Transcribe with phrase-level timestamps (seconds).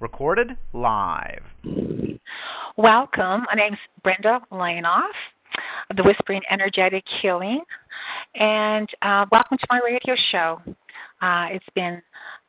[0.00, 1.42] Recorded live.
[2.76, 3.46] Welcome.
[3.46, 5.10] My name is Brenda Lainoff
[5.90, 7.62] of the Whispering Energetic Healing,
[8.34, 10.60] and uh, welcome to my radio show.
[11.20, 12.00] Uh, it's been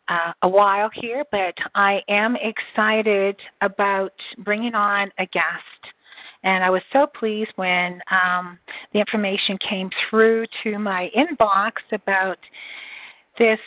[0.09, 5.93] uh, a while here, but I am excited about bringing on a guest.
[6.43, 8.57] And I was so pleased when um,
[8.93, 12.37] the information came through to my inbox about
[13.37, 13.59] this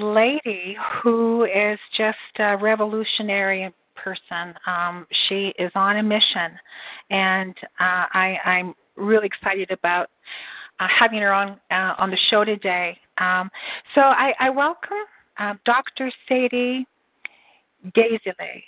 [0.00, 4.54] lady who is just a revolutionary person.
[4.66, 6.58] Um, she is on a mission,
[7.10, 10.08] and uh, I, I'm really excited about
[10.80, 12.96] uh, having her on uh, on the show today.
[13.18, 13.50] Um,
[13.94, 14.96] so I, I welcome
[15.38, 16.10] uh, Dr.
[16.28, 16.84] Saida
[17.96, 18.64] Desilets.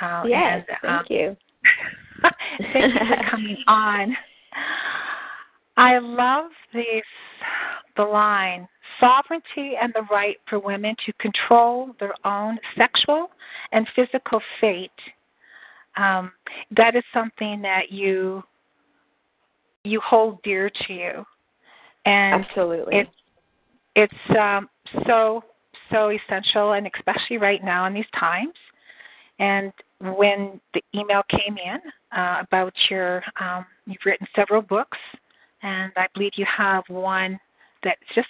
[0.00, 1.36] Uh, yes, and, thank um, you.
[2.72, 4.16] thank you for coming on.
[5.82, 7.02] I love this
[7.96, 8.68] the line
[9.00, 13.30] sovereignty and the right for women to control their own sexual
[13.72, 14.90] and physical fate.
[15.96, 16.30] Um,
[16.76, 18.44] that is something that you
[19.82, 21.26] you hold dear to you,
[22.06, 23.08] and absolutely, it,
[23.96, 24.68] it's um,
[25.08, 25.42] so
[25.90, 28.54] so essential, and especially right now in these times.
[29.40, 31.80] And when the email came in
[32.16, 34.98] uh, about your, um, you've written several books,
[35.62, 37.38] and I believe you have one
[37.82, 38.28] that's just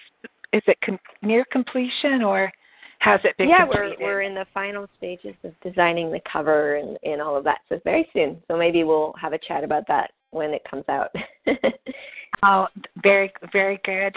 [0.53, 2.53] is it com- near completion or
[2.99, 3.97] has it been yeah completed?
[4.01, 7.59] we're we're in the final stages of designing the cover and and all of that
[7.69, 8.41] so very soon.
[8.49, 11.11] So maybe we'll have a chat about that when it comes out.
[12.43, 12.67] Oh
[13.03, 14.17] very very good.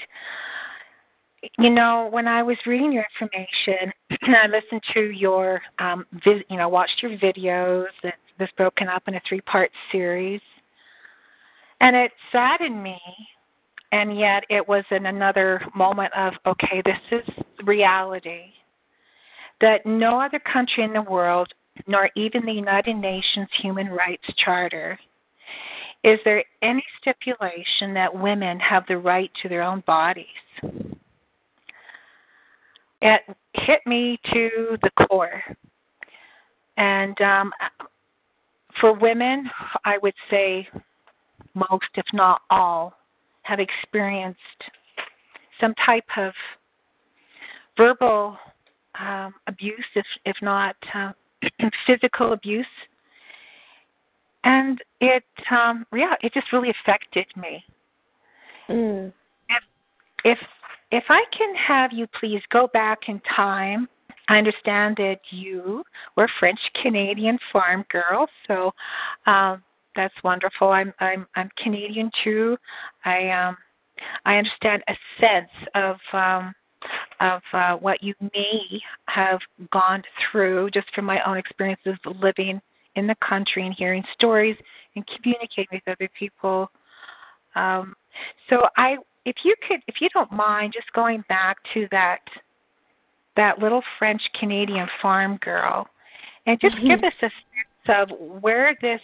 [1.59, 6.43] You know when i was reading your information and i listened to your um vis-
[6.49, 10.41] you know watched your videos that this broken up in a three part series
[11.85, 12.99] and it saddened me
[13.91, 18.45] and yet it was in another moment of okay this is reality
[19.61, 21.47] that no other country in the world
[21.85, 24.97] nor even the united nations human rights charter
[26.03, 30.27] is there any stipulation that women have the right to their own bodies.
[33.01, 33.21] It
[33.53, 35.41] hit me to the core.
[36.77, 37.51] And um,
[38.79, 39.49] for women
[39.85, 40.67] i would say
[41.55, 42.93] most if not all
[43.43, 44.39] have experienced
[45.59, 46.33] some type of
[47.77, 48.37] verbal
[48.99, 51.11] um, abuse, if if not uh,
[51.87, 52.65] physical abuse,
[54.43, 57.63] and it um, yeah, it just really affected me.
[58.69, 59.13] Mm.
[59.49, 59.63] If
[60.23, 60.37] if
[60.91, 63.87] if I can have you please go back in time.
[64.27, 65.83] I understand that you
[66.17, 68.71] were French Canadian farm girl, so
[69.27, 69.61] um,
[69.95, 70.69] that's wonderful.
[70.69, 72.57] I'm I'm I'm Canadian too.
[73.03, 73.57] I um
[74.25, 76.53] I understand a sense of um
[77.19, 79.39] of uh, what you may have
[79.71, 82.61] gone through just from my own experiences living
[82.95, 84.57] in the country and hearing stories
[84.95, 86.69] and communicating with other people.
[87.55, 87.95] Um,
[88.49, 92.19] so I, if you could, if you don't mind, just going back to that
[93.35, 95.87] that little French Canadian farm girl,
[96.45, 96.87] and just mm-hmm.
[96.87, 99.01] give us a sense of where this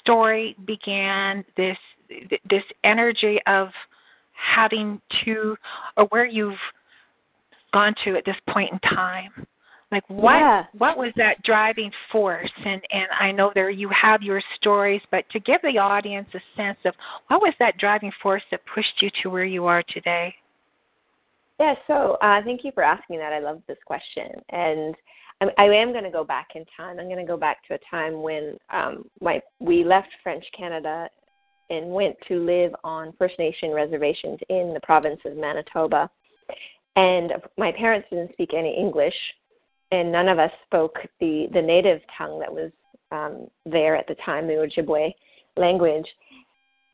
[0.00, 1.76] story began this
[2.50, 3.68] this energy of
[4.32, 5.56] having to
[5.96, 6.58] or where you've
[7.72, 9.30] gone to at this point in time.
[9.90, 10.64] Like what yeah.
[10.76, 12.50] what was that driving force?
[12.64, 16.40] And and i know there you have your stories but to give the audience a
[16.56, 16.94] sense of
[17.28, 20.34] what was that driving force that pushed you to where you are today?
[21.60, 23.32] Yeah so uh, thank you for asking that.
[23.32, 24.30] I love this question.
[24.50, 24.94] And
[25.40, 26.98] I, I am going to go back in time.
[26.98, 31.08] I'm going to go back to a time when um, my we left French Canada
[31.70, 36.10] and went to live on First Nation reservations in the province of Manitoba.
[36.96, 39.14] And my parents didn't speak any English,
[39.90, 42.70] and none of us spoke the the native tongue that was
[43.10, 45.12] um, there at the time, the Ojibwe
[45.56, 46.06] language.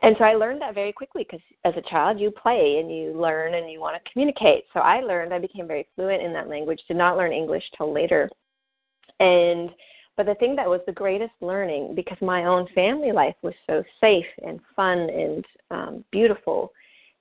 [0.02, 3.12] And so I learned that very quickly because as a child you play and you
[3.12, 4.64] learn and you want to communicate.
[4.72, 7.92] So I learned, I became very fluent in that language, did not learn English till
[7.92, 8.30] later.
[9.18, 9.70] And
[10.16, 13.82] but the thing that was the greatest learning because my own family life was so
[14.00, 16.72] safe and fun and um, beautiful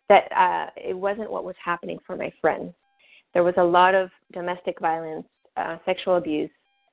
[0.10, 2.74] that uh, it wasn't what was happening for my friends.
[3.34, 6.50] There was a lot of domestic violence, uh, sexual abuse,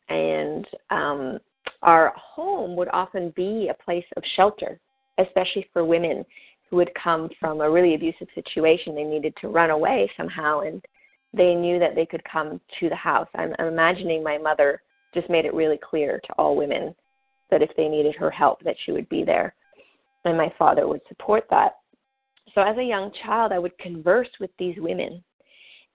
[0.09, 1.38] and um,
[1.83, 4.79] our home would often be a place of shelter
[5.19, 6.25] especially for women
[6.69, 8.95] who would come from a really abusive situation.
[8.95, 10.85] They needed to run away somehow, and
[11.33, 13.29] they knew that they could come to the house.
[13.35, 14.83] I'm, I'm imagining my mother
[15.15, 16.95] just made it really clear to all women
[17.51, 19.55] that if they needed her help, that she would be there,
[20.25, 21.77] and my father would support that.
[22.55, 25.23] So as a young child, I would converse with these women,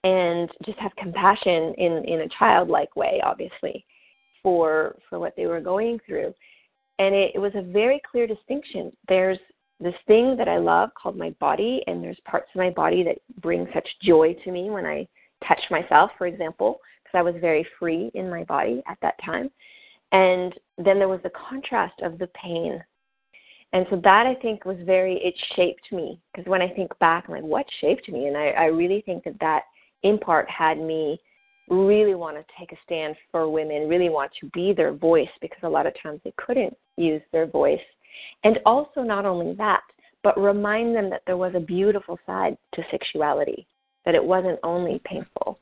[0.04, 3.86] and just have compassion in in a childlike way, obviously,
[4.42, 6.34] for for what they were going through.
[7.02, 8.92] And it, it was a very clear distinction.
[9.08, 9.40] There's
[9.80, 13.18] this thing that I love called my body, and there's parts of my body that
[13.42, 15.08] bring such joy to me when I
[15.48, 19.50] touch myself, for example, because I was very free in my body at that time.
[20.12, 22.80] And then there was the contrast of the pain.
[23.74, 26.22] And so that I think was very, it shaped me.
[26.32, 28.28] Because when I think back, I'm like, what shaped me?
[28.28, 29.64] And I, I really think that that
[30.04, 31.20] in part had me
[31.72, 35.60] really want to take a stand for women, really want to be their voice because
[35.64, 37.80] a lot of times they couldn't use their voice.
[38.44, 39.82] And also, not only that,
[40.22, 43.66] but remind them that there was a beautiful side to sexuality,
[44.06, 45.58] that it wasn't only painful.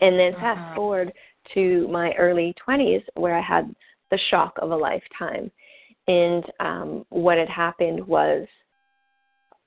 [0.00, 0.74] And then fast uh-huh.
[0.74, 1.12] forward
[1.54, 3.74] to my early 20s where I had
[4.10, 5.50] the shock of a lifetime.
[6.08, 8.46] And um, what had happened was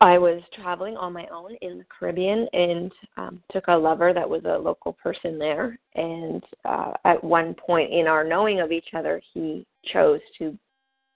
[0.01, 4.29] I was traveling on my own in the Caribbean and um, took a lover that
[4.29, 5.77] was a local person there.
[5.95, 10.57] And uh, at one point in our knowing of each other, he chose to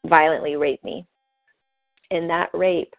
[0.06, 1.06] violently rape me.
[2.12, 2.94] And that rape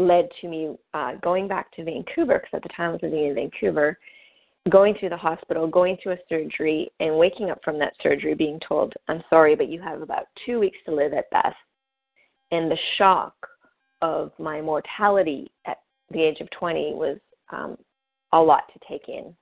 [0.00, 3.26] led to me uh, going back to Vancouver, because at the time I was living
[3.26, 3.98] in Vancouver,
[4.68, 8.58] going to the hospital, going to a surgery, and waking up from that surgery being
[8.66, 11.56] told, I'm sorry, but you have about two weeks to live at best.
[12.50, 13.34] And the shock
[14.02, 15.78] of my mortality at
[16.10, 17.18] the age of 20 was
[17.52, 17.76] um,
[18.32, 19.34] a lot to take in.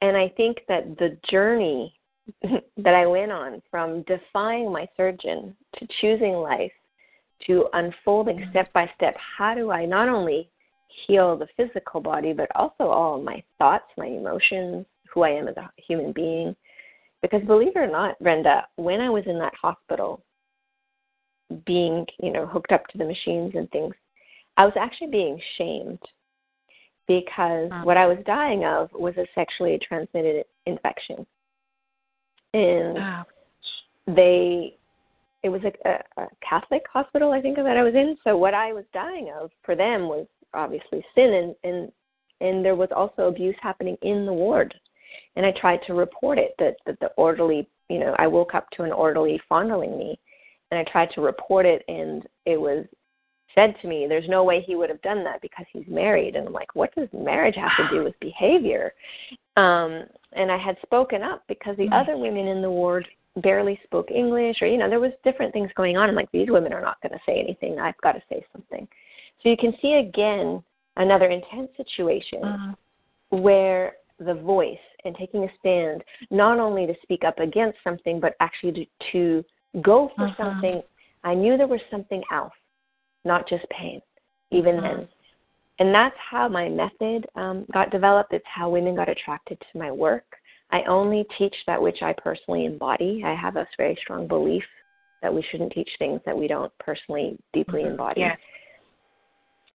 [0.00, 1.94] And I think that the journey
[2.42, 6.72] that I went on from defying my surgeon to choosing life
[7.46, 8.50] to unfolding mm-hmm.
[8.50, 10.48] step by step how do I not only
[11.06, 15.56] heal the physical body, but also all my thoughts, my emotions, who I am as
[15.56, 16.54] a human being.
[17.22, 20.22] Because believe it or not, Brenda, when I was in that hospital,
[21.66, 23.94] being, you know, hooked up to the machines and things,
[24.56, 25.98] I was actually being shamed
[27.08, 27.84] because wow.
[27.84, 31.26] what I was dying of was a sexually transmitted infection.
[32.54, 33.24] And wow.
[34.06, 34.76] they,
[35.42, 38.16] it was a, a, a Catholic hospital, I think, that I was in.
[38.24, 41.92] So what I was dying of for them was obviously sin, and and
[42.40, 44.74] and there was also abuse happening in the ward.
[45.36, 48.68] And I tried to report it that, that the orderly, you know, I woke up
[48.70, 50.18] to an orderly fondling me
[50.72, 52.86] and I tried to report it, and it was
[53.54, 56.46] said to me, "There's no way he would have done that because he's married." And
[56.46, 58.94] I'm like, "What does marriage have to do with behavior?"
[59.56, 61.92] Um, and I had spoken up because the mm-hmm.
[61.92, 65.70] other women in the ward barely spoke English, or you know, there was different things
[65.76, 66.08] going on.
[66.08, 67.78] I'm like, these women are not going to say anything.
[67.78, 68.88] I've got to say something.
[69.42, 70.62] So you can see again
[70.96, 72.74] another intense situation uh-huh.
[73.30, 78.34] where the voice and taking a stand, not only to speak up against something, but
[78.40, 79.44] actually to, to
[79.80, 80.44] go for uh-huh.
[80.44, 80.82] something.
[81.24, 82.52] I knew there was something else,
[83.24, 84.00] not just pain,
[84.50, 84.96] even uh-huh.
[84.96, 85.08] then.
[85.78, 88.32] And that's how my method um, got developed.
[88.32, 90.24] It's how women got attracted to my work.
[90.70, 93.22] I only teach that which I personally embody.
[93.24, 94.64] I have a very strong belief
[95.22, 97.92] that we shouldn't teach things that we don't personally deeply mm-hmm.
[97.92, 98.20] embody.
[98.20, 98.36] Yeah.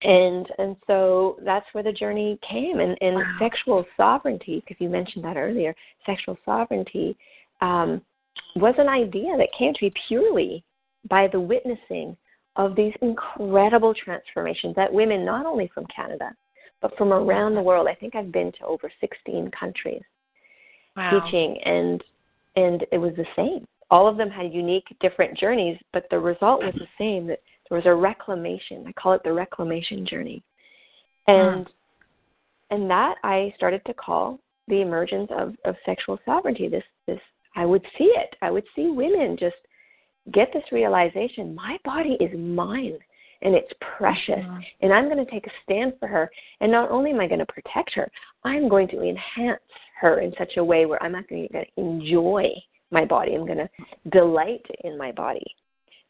[0.04, 2.80] And and so that's where the journey came.
[2.80, 3.36] And, and wow.
[3.40, 7.18] sexual sovereignty, because you mentioned that earlier, sexual sovereignty
[7.62, 8.02] um,
[8.56, 10.64] was an idea that came to me purely
[11.10, 12.18] by the witnessing
[12.56, 16.32] of these incredible transformations that women, not only from Canada,
[16.82, 17.30] but from mm-hmm.
[17.30, 17.88] around the world.
[17.88, 20.02] I think I've been to over 16 countries
[20.96, 21.22] wow.
[21.24, 22.04] teaching, and
[22.56, 23.66] and it was the same.
[23.90, 27.28] All of them had unique, different journeys, but the result was the same.
[27.28, 27.40] That
[27.70, 28.86] there was a reclamation.
[28.88, 30.44] I call it the reclamation journey,
[31.28, 31.68] and
[32.70, 36.68] and that I started to call the emergence of of sexual sovereignty.
[36.68, 37.22] This this
[37.58, 38.36] I would see it.
[38.42, 39.56] I would see women just
[40.34, 42.98] get this realization my body is mine
[43.42, 44.60] and it's precious mm-hmm.
[44.82, 47.40] and i'm going to take a stand for her and not only am i going
[47.40, 48.10] to protect her
[48.44, 49.62] i'm going to enhance
[50.00, 52.50] her in such a way where i'm not going to enjoy
[52.92, 53.70] my body i'm going to
[54.12, 55.46] delight in my body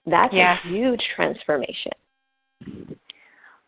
[0.05, 0.57] that's yes.
[0.65, 1.91] a huge transformation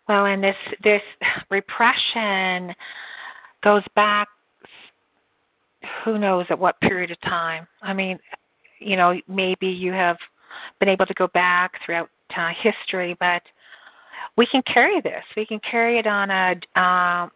[0.08, 1.02] well and this this
[1.50, 2.74] repression
[3.64, 4.28] goes back
[6.04, 7.68] who knows at what period of time.
[7.82, 8.20] I mean,
[8.80, 10.18] you know, maybe you have
[10.80, 13.42] been able to go back throughout uh, history, but
[14.38, 15.24] we can carry this.
[15.36, 17.30] We can carry it on a uh,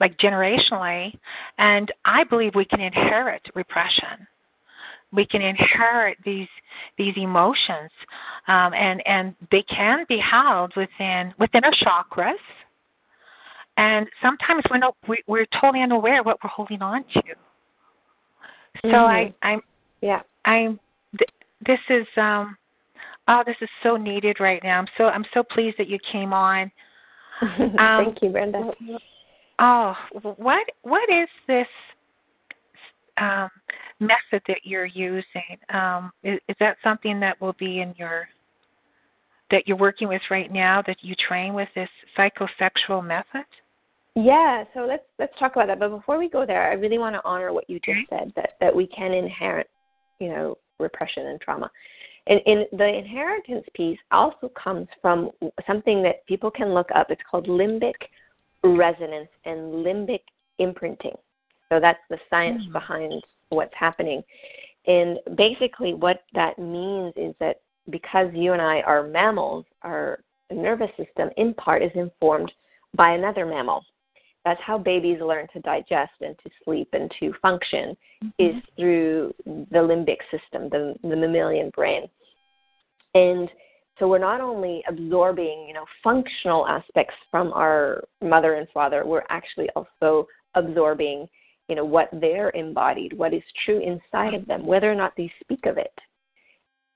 [0.00, 1.12] like generationally,
[1.58, 4.26] and I believe we can inherit repression.
[5.12, 6.48] We can inherit these
[6.96, 7.90] these emotions,
[8.48, 12.34] um, and and they can be held within within our chakras.
[13.76, 17.22] And sometimes we're not we, we're totally unaware what we're holding on to.
[18.82, 19.34] So mm-hmm.
[19.42, 19.60] I, I'm,
[20.00, 20.78] yeah, I'm.
[21.18, 21.30] Th-
[21.66, 22.56] this is, um,
[23.28, 24.78] oh, this is so needed right now.
[24.78, 26.70] I'm so, I'm so pleased that you came on.
[27.42, 28.70] Um, Thank you, Brenda.
[29.58, 29.94] Oh,
[30.36, 31.66] what what is this
[33.18, 33.48] um,
[33.98, 35.56] method that you're using?
[35.72, 38.28] Um, is, is that something that will be in your
[39.50, 43.46] that you're working with right now that you train with this psychosexual method?
[44.16, 45.78] Yeah, so let's let's talk about that.
[45.78, 48.24] But before we go there, I really want to honor what you just okay.
[48.24, 49.70] said that that we can inherit,
[50.18, 51.70] you know, repression and trauma.
[52.26, 55.30] And in the inheritance piece also comes from
[55.66, 57.10] something that people can look up.
[57.10, 57.94] It's called limbic
[58.62, 60.20] resonance and limbic
[60.58, 61.16] imprinting.
[61.68, 62.72] So that's the science mm-hmm.
[62.72, 64.22] behind what's happening.
[64.86, 70.90] And basically, what that means is that because you and I are mammals, our nervous
[70.96, 72.50] system in part is informed
[72.94, 73.84] by another mammal.
[74.44, 78.28] That's how babies learn to digest and to sleep and to function mm-hmm.
[78.38, 82.08] is through the limbic system, the, the mammalian brain.
[83.14, 83.48] And
[83.98, 89.24] so we're not only absorbing, you know, functional aspects from our mother and father, we're
[89.28, 91.28] actually also absorbing,
[91.68, 95.30] you know, what they're embodied, what is true inside of them, whether or not they
[95.42, 95.92] speak of it.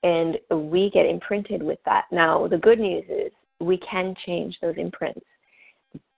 [0.01, 0.37] And
[0.71, 2.05] we get imprinted with that.
[2.11, 5.25] Now, the good news is we can change those imprints.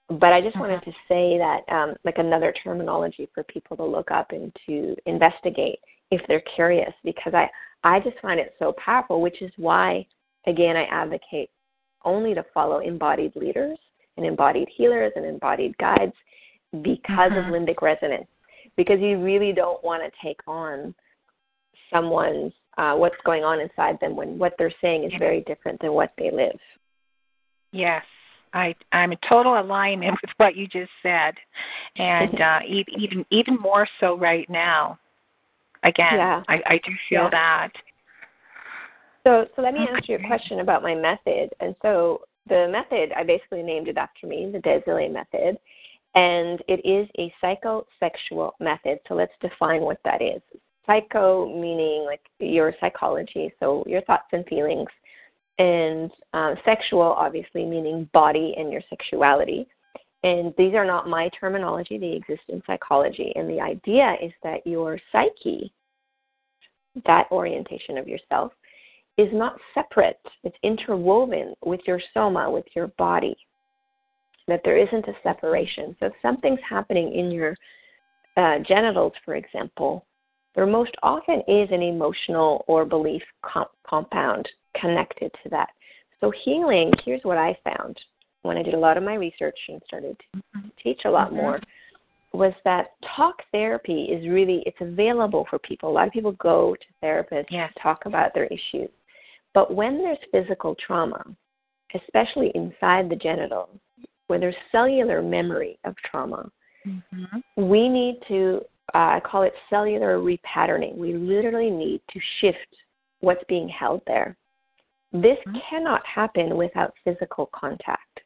[0.10, 4.10] But I just wanted to say that, um, like another terminology for people to look
[4.10, 5.80] up and to investigate
[6.12, 7.50] if they're curious, because I,
[7.84, 10.06] I just find it so powerful, which is why
[10.48, 11.50] Again, I advocate
[12.06, 13.78] only to follow embodied leaders
[14.16, 16.14] and embodied healers and embodied guides
[16.82, 17.54] because mm-hmm.
[17.54, 18.28] of limbic resonance.
[18.78, 20.96] Because you really don't want to take on
[21.94, 25.94] someone's uh, what's going on inside them when what they're saying is very different than
[25.94, 26.60] what they live.
[27.72, 28.04] Yes,
[28.54, 31.34] I I'm in total alignment with what you just said,
[31.98, 35.00] and uh, even even more so right now.
[35.84, 36.44] Again, yeah.
[36.48, 37.30] I, I do feel yeah.
[37.32, 37.70] that.
[39.24, 41.50] So, so let me answer your question about my method.
[41.60, 45.58] And so the method, I basically named it after me, the Desilets method,
[46.16, 49.00] and it is a psychosexual method.
[49.08, 50.42] So let's define what that is.
[50.86, 54.88] Psycho meaning like your psychology, so your thoughts and feelings,
[55.60, 59.68] and um, sexual obviously meaning body and your sexuality.
[60.24, 63.32] And these are not my terminology, they exist in psychology.
[63.36, 65.72] And the idea is that your psyche,
[67.06, 68.52] that orientation of yourself,
[69.18, 73.36] is not separate, it's interwoven with your soma, with your body.
[74.48, 75.96] That there isn't a separation.
[76.00, 77.56] So if something's happening in your
[78.38, 80.06] uh, genitals, for example,
[80.56, 84.48] there most often is an emotional or belief comp- compound
[84.79, 85.69] connected to that.
[86.19, 87.98] So healing, here's what I found
[88.41, 90.67] when I did a lot of my research and started to mm-hmm.
[90.81, 91.38] teach a lot mm-hmm.
[91.38, 91.60] more
[92.34, 95.89] was that talk therapy is really it's available for people.
[95.89, 97.72] A lot of people go to therapists yes.
[97.75, 98.89] to talk about their issues.
[99.53, 101.24] But when there's physical trauma,
[101.96, 103.69] especially inside the genitals,
[104.27, 106.50] where there's cellular memory of trauma,
[106.86, 107.39] mm-hmm.
[107.69, 108.62] we need to,
[108.93, 110.96] uh, I call it cellular repatterning.
[110.96, 112.75] We literally need to shift
[113.22, 114.38] what's being held there.
[115.12, 115.58] This mm-hmm.
[115.70, 118.20] cannot happen without physical contact,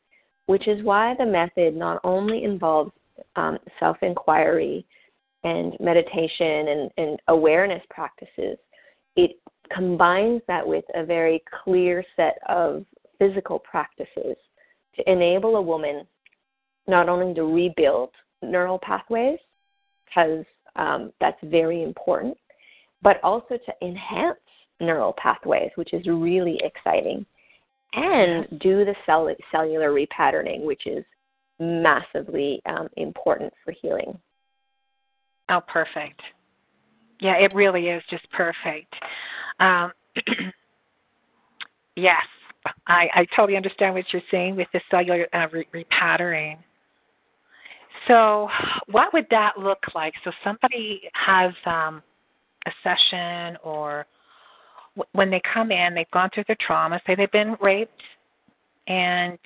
[0.47, 2.91] which is why the method not only involves
[3.35, 4.85] um, self inquiry
[5.43, 8.57] and meditation and, and awareness practices,
[9.15, 9.31] it
[9.73, 12.85] combines that with a very clear set of
[13.19, 14.35] physical practices
[14.95, 16.05] to enable a woman
[16.87, 18.09] not only to rebuild
[18.41, 19.39] neural pathways,
[20.05, 20.43] because
[20.75, 22.35] um, that's very important,
[23.01, 24.37] but also to enhance
[24.81, 27.25] neural pathways, which is really exciting,
[27.93, 31.03] and do the cell- cellular repatterning, which is
[31.59, 34.17] massively um, important for healing.
[35.49, 36.21] Oh, perfect.
[37.19, 38.93] Yeah, it really is just perfect.
[39.59, 39.91] Um,
[41.95, 42.23] yes,
[42.87, 46.57] I, I totally understand what you're saying with the cellular uh, re- repatterning.
[48.07, 48.49] So,
[48.87, 50.13] what would that look like?
[50.23, 52.01] So, somebody has um,
[52.65, 54.07] a session, or
[55.13, 58.01] when they come in, they've gone through their trauma, say they've been raped,
[58.87, 59.37] and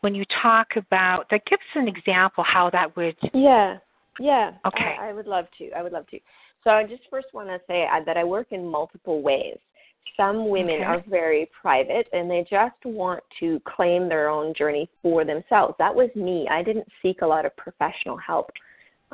[0.00, 3.16] when you talk about that, gives an example how that would.
[3.32, 3.78] Yeah,
[4.20, 4.52] yeah.
[4.66, 4.96] Okay.
[5.00, 5.70] I, I would love to.
[5.72, 6.18] I would love to.
[6.62, 9.58] So I just first want to say uh, that I work in multiple ways.
[10.16, 10.84] Some women okay.
[10.84, 15.74] are very private and they just want to claim their own journey for themselves.
[15.78, 16.46] That was me.
[16.50, 18.50] I didn't seek a lot of professional help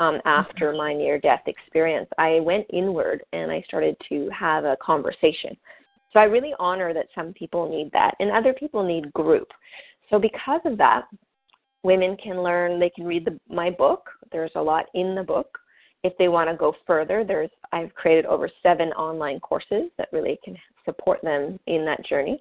[0.00, 0.78] um, after mm-hmm.
[0.78, 2.08] my near death experience.
[2.18, 5.56] I went inward and I started to have a conversation.
[6.12, 9.48] So I really honor that some people need that and other people need group.
[10.10, 11.04] So because of that,
[11.84, 14.10] women can learn, they can read the, my book.
[14.32, 15.56] There's a lot in the book
[16.02, 20.38] if they want to go further, there's I've created over seven online courses that really
[20.44, 22.40] can support them in that journey.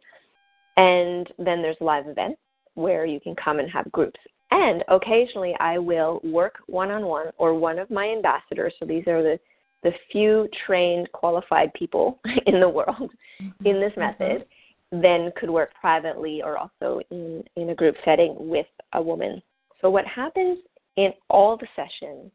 [0.77, 2.39] And then there's live events
[2.75, 4.19] where you can come and have groups.
[4.51, 8.73] And occasionally I will work one on one or one of my ambassadors.
[8.79, 9.39] So these are the,
[9.83, 13.65] the few trained, qualified people in the world mm-hmm.
[13.65, 14.23] in this mm-hmm.
[14.23, 14.45] method,
[14.91, 19.41] then could work privately or also in, in a group setting with a woman.
[19.81, 20.57] So what happens
[20.97, 22.31] in all the sessions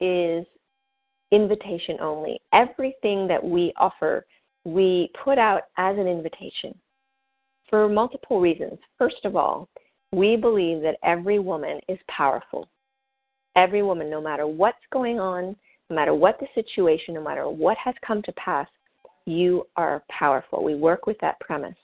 [0.00, 0.46] is
[1.32, 2.40] invitation only.
[2.52, 4.26] Everything that we offer,
[4.64, 6.74] we put out as an invitation
[7.68, 8.78] for multiple reasons.
[8.96, 9.68] First of all,
[10.12, 12.68] we believe that every woman is powerful.
[13.56, 15.56] Every woman, no matter what's going on,
[15.90, 18.68] no matter what the situation, no matter what has come to pass,
[19.26, 20.64] you are powerful.
[20.64, 21.76] We work with that premise.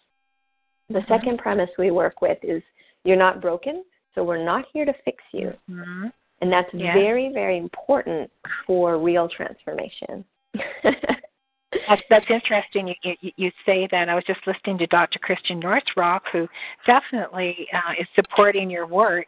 [0.88, 1.12] The mm-hmm.
[1.12, 2.62] second premise we work with is
[3.04, 5.52] you're not broken, so we're not here to fix you.
[5.70, 6.06] Mm-hmm.
[6.40, 6.94] And that's yeah.
[6.94, 8.30] very, very important
[8.66, 10.24] for real transformation.
[11.88, 12.88] That's, that's interesting.
[12.88, 14.08] You, you, you say that.
[14.08, 15.18] I was just listening to Dr.
[15.18, 16.48] Christiane Northrup, who
[16.86, 19.26] definitely uh, is supporting your work.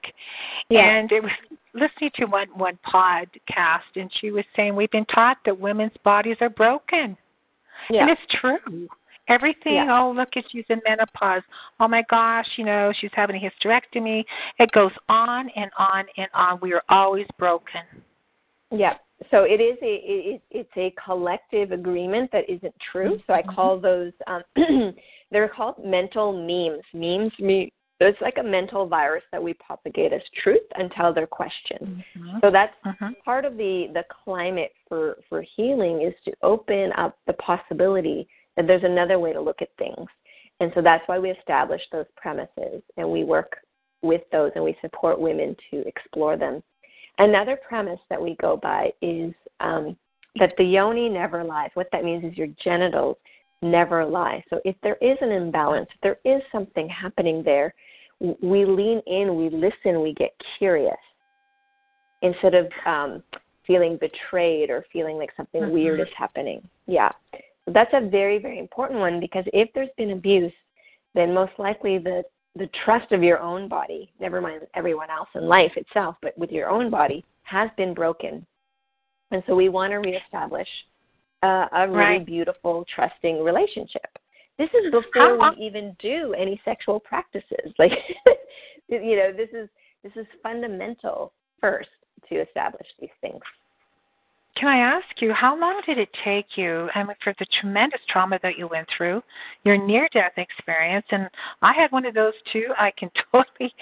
[0.68, 0.80] Yeah.
[0.80, 1.32] And it was
[1.74, 6.36] listening to one one podcast, and she was saying we've been taught that women's bodies
[6.40, 7.16] are broken,
[7.90, 8.02] yeah.
[8.02, 8.88] and it's true.
[9.28, 10.00] Everything, yeah.
[10.00, 11.42] oh, look at she's in menopause.
[11.80, 14.24] Oh my gosh, you know, she's having a hysterectomy.
[14.60, 16.60] It goes on and on and on.
[16.62, 17.82] We are always broken.
[18.70, 18.94] Yeah
[19.30, 23.18] so it is a it, it's a collective agreement that isn't true.
[23.26, 23.54] So I mm-hmm.
[23.54, 24.42] call those um,
[25.30, 26.84] they're called mental memes.
[26.92, 32.04] Memes me it's like a mental virus that we propagate as truth until they're questioned.
[32.18, 32.38] Mm-hmm.
[32.42, 33.12] So that's mm-hmm.
[33.24, 38.66] part of the the climate for for healing is to open up the possibility that
[38.66, 40.08] there's another way to look at things.
[40.60, 43.56] And so that's why we establish those premises and we work
[44.02, 46.62] with those and we support women to explore them
[47.18, 49.96] Another premise that we go by is um,
[50.38, 51.70] that the yoni never lies.
[51.74, 53.16] What that means is your genitals
[53.62, 54.44] never lie.
[54.50, 57.74] So if there is an imbalance, if there is something happening there,
[58.20, 60.96] we lean in, we listen, we get curious
[62.22, 63.22] instead of um,
[63.66, 65.72] feeling betrayed or feeling like something mm-hmm.
[65.72, 66.66] weird is happening.
[66.86, 67.10] Yeah.
[67.66, 70.52] That's a very, very important one because if there's been abuse,
[71.14, 72.22] then most likely the
[72.56, 76.50] the trust of your own body, never mind everyone else in life itself, but with
[76.50, 78.46] your own body, has been broken.
[79.30, 80.68] And so we want to reestablish
[81.42, 82.26] uh, a really right.
[82.26, 84.06] beautiful, trusting relationship.
[84.58, 87.44] This is before we even do any sexual practices.
[87.78, 87.92] Like,
[88.88, 89.68] you know, this is
[90.02, 91.88] this is fundamental first
[92.28, 93.40] to establish these things.
[94.56, 98.00] Can I ask you, how long did it take you, I mean, for the tremendous
[98.08, 99.22] trauma that you went through,
[99.64, 101.28] your near death experience, and
[101.60, 102.68] I had one of those too.
[102.78, 103.74] I can totally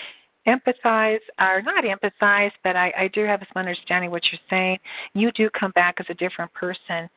[0.49, 4.79] empathize, or not empathize, but I, I do have some understanding what you're saying.
[5.15, 7.09] You do come back as a different person.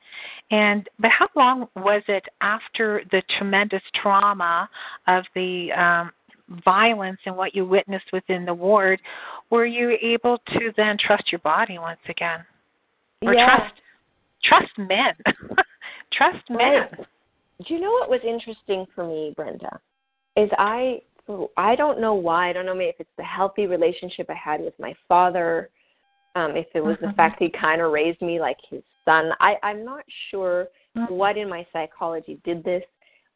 [0.52, 4.70] And, but how long was it after the tremendous trauma
[5.08, 6.12] of the, um,
[6.64, 9.02] violence and what you witnessed within the ward,
[9.50, 12.40] were you able to then trust your body once again?
[13.22, 13.58] Or yeah.
[13.58, 13.74] trust
[14.44, 15.14] trust men.
[16.14, 16.92] trust right.
[16.92, 17.06] men.
[17.66, 19.80] Do you know what was interesting for me, Brenda?
[20.36, 21.02] Is I
[21.58, 22.50] I don't know why.
[22.50, 25.70] I don't know maybe if it's the healthy relationship I had with my father,
[26.36, 27.08] um, if it was mm-hmm.
[27.08, 29.32] the fact he kind of raised me like his son.
[29.40, 31.14] I, I'm not sure mm-hmm.
[31.14, 32.84] what in my psychology did this,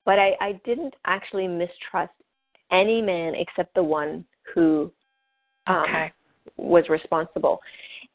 [0.05, 2.13] but I, I didn't actually mistrust
[2.71, 4.91] any man except the one who
[5.67, 6.13] um, okay.
[6.57, 7.59] was responsible.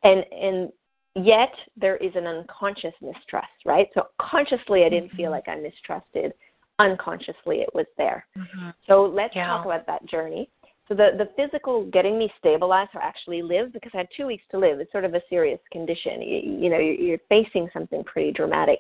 [0.05, 0.73] And and
[1.17, 3.89] yet there is an unconscious mistrust, right?
[3.95, 5.17] So consciously, I didn't mm-hmm.
[5.17, 6.33] feel like I mistrusted.
[6.79, 8.27] Unconsciously, it was there.
[8.37, 8.71] Mm-hmm.
[8.87, 9.47] So let's yeah.
[9.47, 10.49] talk about that journey.
[10.89, 14.45] So the the physical getting me stabilized or actually live because I had two weeks
[14.51, 14.79] to live.
[14.79, 16.23] It's sort of a serious condition.
[16.23, 18.79] You, you know, you're, you're facing something pretty dramatic,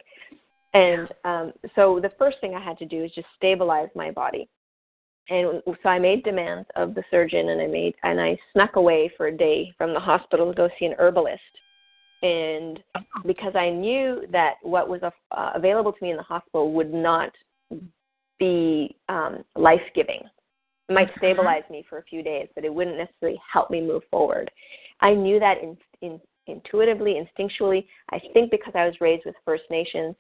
[0.75, 4.49] and um, so the first thing I had to do is just stabilize my body.
[5.29, 9.11] And so I made demands of the surgeon, and I made and I snuck away
[9.17, 11.41] for a day from the hospital to go see an herbalist
[12.23, 12.81] and
[13.27, 17.31] because I knew that what was uh, available to me in the hospital would not
[18.39, 20.21] be um, life giving.
[20.89, 21.19] It might mm-hmm.
[21.19, 24.51] stabilize me for a few days, but it wouldn't necessarily help me move forward.
[25.01, 27.87] I knew that in, in, intuitively, instinctually.
[28.13, 30.15] I think because I was raised with First Nations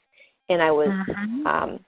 [0.49, 1.47] and I was mm-hmm.
[1.47, 1.81] um,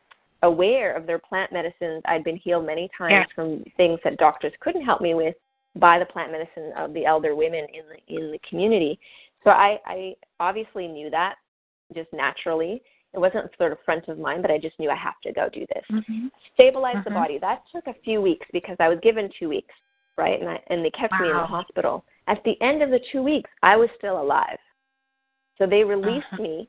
[0.43, 2.03] aware of their plant medicines.
[2.07, 3.25] I'd been healed many times yeah.
[3.35, 5.35] from things that doctors couldn't help me with
[5.77, 8.99] by the plant medicine of the elder women in the in the community.
[9.45, 11.37] So I, I obviously knew that
[11.95, 12.83] just naturally.
[13.15, 15.49] It wasn't sort of front of mind, but I just knew I have to go
[15.49, 15.85] do this.
[15.91, 16.27] Mm-hmm.
[16.55, 17.05] Stabilize mm-hmm.
[17.05, 17.39] the body.
[17.39, 19.75] That took a few weeks because I was given two weeks,
[20.17, 20.39] right?
[20.39, 21.21] And I, and they kept wow.
[21.21, 22.05] me in the hospital.
[22.27, 24.59] At the end of the two weeks, I was still alive.
[25.57, 26.43] So they released uh-huh.
[26.43, 26.69] me,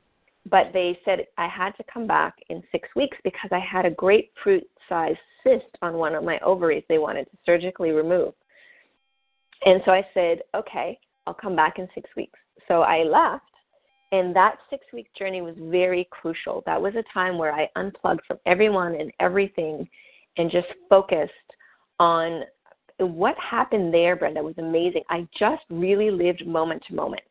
[0.50, 3.92] but they said I had to come back in six weeks because I had a
[3.92, 8.34] grapefruit sized cyst on one of my ovaries they wanted to surgically remove.
[9.66, 12.40] And so I said, okay, I'll come back in six weeks.
[12.68, 13.44] So I left,
[14.12, 16.64] and that six week journey was very crucial.
[16.66, 19.88] That was a time where I unplugged from everyone and everything
[20.38, 21.32] and just focused
[22.00, 22.44] on
[23.00, 25.04] what happened there, Brenda, was amazing.
[25.10, 27.22] I just really lived moment to moment.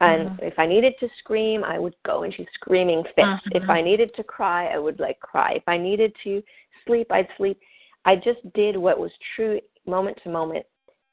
[0.00, 0.44] And mm-hmm.
[0.44, 3.18] if I needed to scream, I would go into screaming fits.
[3.18, 3.56] Mm-hmm.
[3.62, 5.52] If I needed to cry, I would like cry.
[5.52, 6.42] If I needed to
[6.86, 7.60] sleep, I'd sleep.
[8.04, 10.66] I just did what was true moment to moment.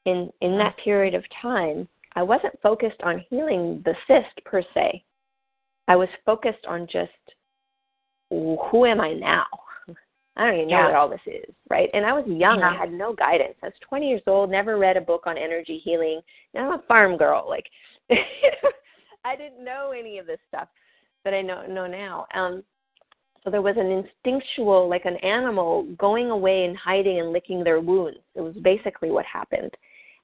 [0.06, 5.04] In in that period of time, I wasn't focused on healing the cyst per se.
[5.88, 7.12] I was focused on just
[8.30, 9.46] who am I now?
[10.38, 10.86] I don't even know yeah.
[10.86, 11.90] what all this is, right?
[11.94, 12.60] And I was young.
[12.60, 12.70] Yeah.
[12.70, 13.56] I had no guidance.
[13.62, 16.22] I was 20 years old, never read a book on energy healing.
[16.54, 17.46] Now I'm a farm girl.
[17.50, 17.66] Like,
[19.26, 20.70] I didn't know any of this stuff
[21.26, 22.26] that I know know now.
[22.34, 22.64] Um,
[23.44, 27.80] so there was an instinctual, like an animal, going away and hiding and licking their
[27.80, 28.20] wounds.
[28.36, 29.72] It was basically what happened.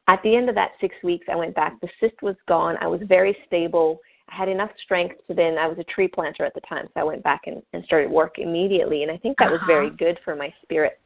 [0.07, 1.79] At the end of that six weeks, I went back.
[1.81, 2.77] The cyst was gone.
[2.79, 3.99] I was very stable.
[4.29, 6.99] I had enough strength to then, I was a tree planter at the time, so
[6.99, 9.03] I went back and, and started work immediately.
[9.03, 9.53] And I think that uh-huh.
[9.53, 9.95] was very uh-huh.
[9.97, 10.99] good for my spirit.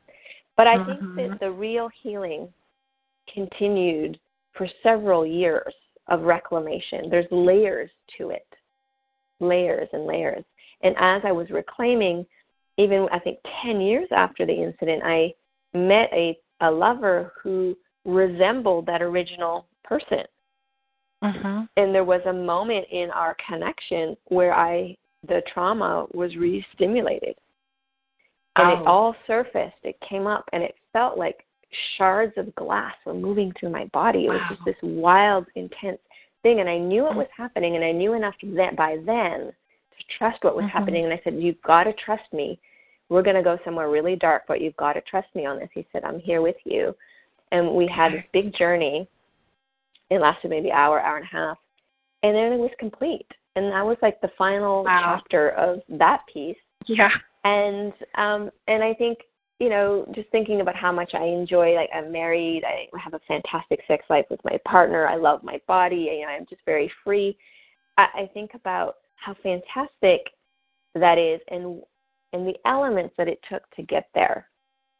[0.57, 0.85] But I uh-huh.
[0.85, 1.45] think that mm-hmm.
[1.45, 2.49] the real healing
[3.33, 4.19] continued
[4.53, 5.73] for several years
[6.07, 7.09] of reclamation.
[7.09, 8.47] There's layers to it,
[9.39, 10.43] layers and layers.
[10.81, 12.25] And as I was reclaiming,
[12.77, 15.33] even I think 10 years after the incident, I
[15.73, 17.75] met a, a lover who
[18.13, 20.23] resembled that original person.
[21.21, 21.63] Uh-huh.
[21.75, 24.95] And there was a moment in our connection where I,
[25.27, 27.35] the trauma was re stimulated.
[28.55, 28.81] And oh.
[28.81, 29.77] it all surfaced.
[29.83, 31.45] It came up and it felt like
[31.97, 34.25] shards of glass were moving through my body.
[34.25, 34.55] It was wow.
[34.55, 35.99] just this wild, intense
[36.41, 36.59] thing.
[36.59, 40.43] And I knew what was happening, and I knew enough that by then to trust
[40.43, 40.77] what was mm-hmm.
[40.77, 41.03] happening.
[41.05, 42.59] And I said, You've got to trust me.
[43.09, 45.69] We're going to go somewhere really dark, but you've got to trust me on this.
[45.73, 46.95] He said, I'm here with you.
[47.51, 49.07] And we had this big journey.
[50.09, 51.57] It lasted maybe hour, hour and a half.
[52.23, 53.27] And then it was complete.
[53.55, 55.17] And that was like the final wow.
[55.17, 56.57] chapter of that piece.
[56.87, 57.09] Yeah.
[57.43, 59.19] And um and I think
[59.59, 63.19] you know, just thinking about how much I enjoy, like I'm married, I have a
[63.27, 66.89] fantastic sex life with my partner, I love my body, you know, I'm just very
[67.03, 67.37] free.
[67.97, 70.21] I, I think about how fantastic
[70.95, 71.81] that is and
[72.31, 74.47] and the elements that it took to get there.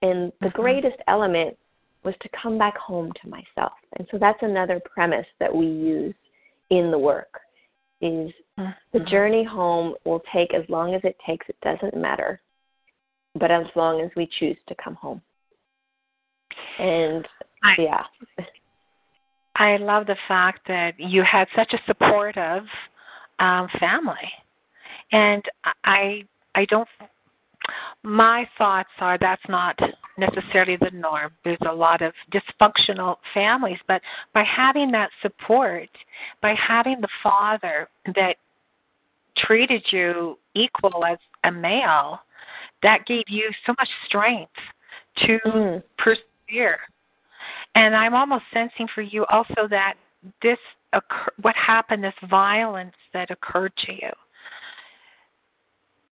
[0.02, 0.62] And the mm-hmm.
[0.62, 1.56] greatest element
[2.04, 3.74] was to come back home to myself.
[3.98, 6.16] And so that's another premise that we use
[6.70, 7.40] in the work
[8.02, 8.70] is mm-hmm.
[8.94, 12.40] the journey home will take as long as it takes, it doesn't matter
[13.36, 15.22] but as long as we choose to come home.
[16.80, 17.28] And
[17.64, 18.04] I, yeah.
[19.56, 22.64] I love the fact that you had such a supportive
[23.40, 24.16] um, family,
[25.12, 25.44] and
[25.84, 26.24] I
[26.56, 26.88] I don't.
[28.04, 29.78] My thoughts are that's not
[30.20, 31.32] necessarily the norm.
[31.44, 34.02] There's a lot of dysfunctional families, but
[34.34, 35.90] by having that support,
[36.42, 38.36] by having the father that
[39.38, 42.20] treated you equal as a male,
[42.84, 44.52] that gave you so much strength
[45.18, 45.84] to mm.
[45.98, 46.80] persevere.
[47.76, 49.96] And I'm almost sensing for you also that
[50.42, 50.58] this
[50.94, 54.12] occur- what happened, this violence that occurred to you,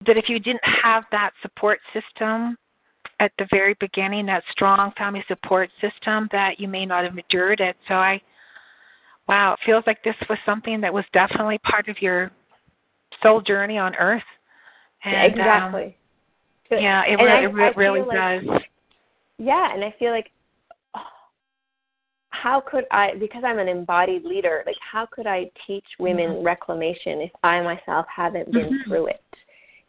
[0.06, 2.56] that if you didn't have that support system
[3.22, 7.60] at the very beginning, that strong family support system, that you may not have endured
[7.60, 7.76] it.
[7.86, 8.20] So I,
[9.28, 12.32] wow, it feels like this was something that was definitely part of your
[13.22, 14.24] soul journey on earth.
[15.04, 15.96] And, exactly.
[16.72, 18.60] Um, yeah, it, re- I, it really like, does.
[19.38, 20.30] Yeah, and I feel like
[20.96, 21.00] oh,
[22.30, 26.46] how could I because I'm an embodied leader, like how could I teach women mm-hmm.
[26.46, 28.90] reclamation if I myself haven't been mm-hmm.
[28.90, 29.22] through it?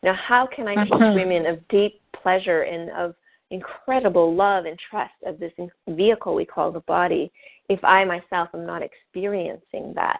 [0.03, 0.93] Now, how can I mm-hmm.
[0.93, 3.15] teach women of deep pleasure and of
[3.53, 5.53] incredible love and trust of this
[5.87, 7.31] vehicle we call the body
[7.69, 10.19] if I myself am not experiencing that?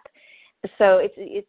[0.78, 1.48] So it's it's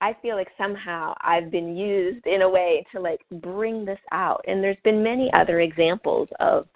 [0.00, 4.44] I feel like somehow I've been used in a way to like bring this out.
[4.46, 6.66] And there's been many other examples of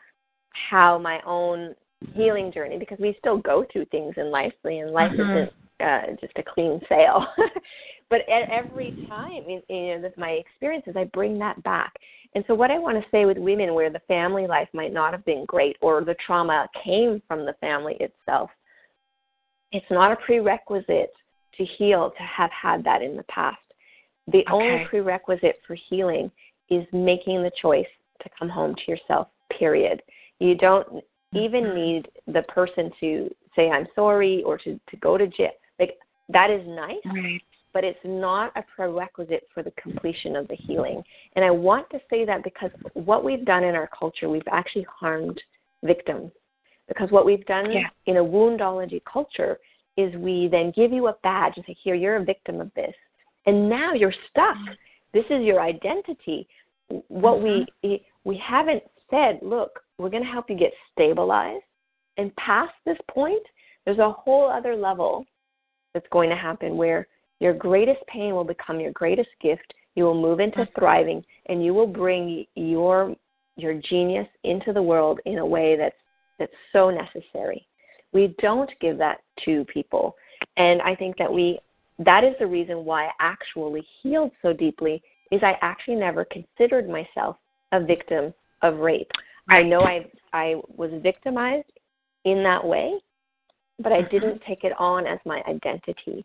[0.71, 1.75] how my own
[2.15, 5.31] healing journey, because we still go through things in life, and life mm-hmm.
[5.31, 7.27] isn't uh, just a clean sale.
[8.11, 11.93] but at every time, in, in with my experiences, I bring that back.
[12.35, 15.13] And so, what I want to say with women where the family life might not
[15.13, 18.51] have been great or the trauma came from the family itself,
[19.73, 21.13] it's not a prerequisite
[21.57, 23.59] to heal to have had that in the past.
[24.29, 24.53] The okay.
[24.53, 26.31] only prerequisite for healing
[26.71, 27.87] is making the choice
[28.23, 30.03] to come home to yourself, period.
[30.39, 31.03] You don't
[31.35, 31.75] even mm-hmm.
[31.75, 35.51] need the person to say, I'm sorry, or to, to go to jail.
[35.79, 37.41] Like, that is nice, right.
[37.73, 41.03] But it's not a prerequisite for the completion of the healing.
[41.37, 44.87] And I want to say that because what we've done in our culture, we've actually
[44.89, 45.41] harmed
[45.85, 46.33] victims.
[46.89, 47.89] Because what we've done Yeah.
[48.07, 49.59] in a woundology culture
[49.97, 52.95] is we then give you a badge and say, here, you're a victim of this.
[53.47, 54.57] And now you're stuck.
[54.57, 54.73] Mm-hmm.
[55.13, 56.49] This is your identity.
[57.09, 57.97] What we mm-hmm.
[58.25, 61.65] we haven't said, look, we're going to help you get stabilized.
[62.17, 63.43] And past this point,
[63.85, 65.27] there's a whole other level
[65.95, 67.07] that's going to happen where
[67.41, 69.75] your greatest pain will become your greatest gift.
[69.95, 70.79] You will move into mm-hmm.
[70.79, 73.15] thriving and you will bring your
[73.57, 75.97] your genius into the world in a way that's
[76.39, 77.67] that's so necessary.
[78.13, 80.15] We don't give that to people.
[80.57, 81.59] And I think that we
[81.99, 86.89] that is the reason why I actually healed so deeply is I actually never considered
[86.89, 87.37] myself
[87.73, 89.11] a victim of rape.
[89.51, 91.73] I know I I was victimized
[92.25, 92.95] in that way,
[93.79, 94.49] but I didn't mm-hmm.
[94.49, 96.25] take it on as my identity.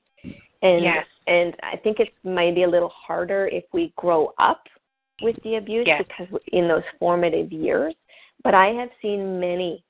[0.63, 1.05] And Yes.
[1.27, 4.67] and I think it's maybe a little harder if we grow up
[5.21, 6.03] with the abuse Yes.
[6.07, 7.93] because in those formative years.
[8.43, 9.83] But I have seen many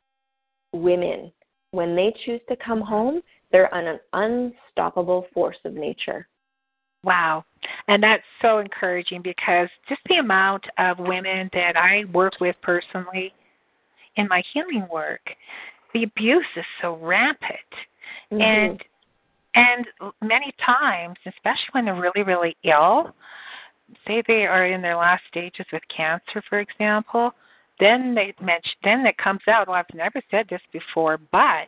[0.73, 1.31] women
[1.73, 6.27] when they choose to come home, they're an unstoppable force of nature.
[7.03, 7.45] Wow.
[7.87, 13.33] And that's so encouraging because just the amount of women that I work with personally
[14.15, 15.21] in my healing work,
[15.93, 17.59] the abuse is so rampant.
[18.31, 18.41] Mm-hmm.
[18.41, 18.83] And
[19.55, 19.85] and
[20.21, 23.15] many times, especially when they're really, really ill,
[24.07, 27.31] say they are in their last stages with cancer, for example,
[27.79, 31.67] then they mention then it comes out, well I've never said this before, but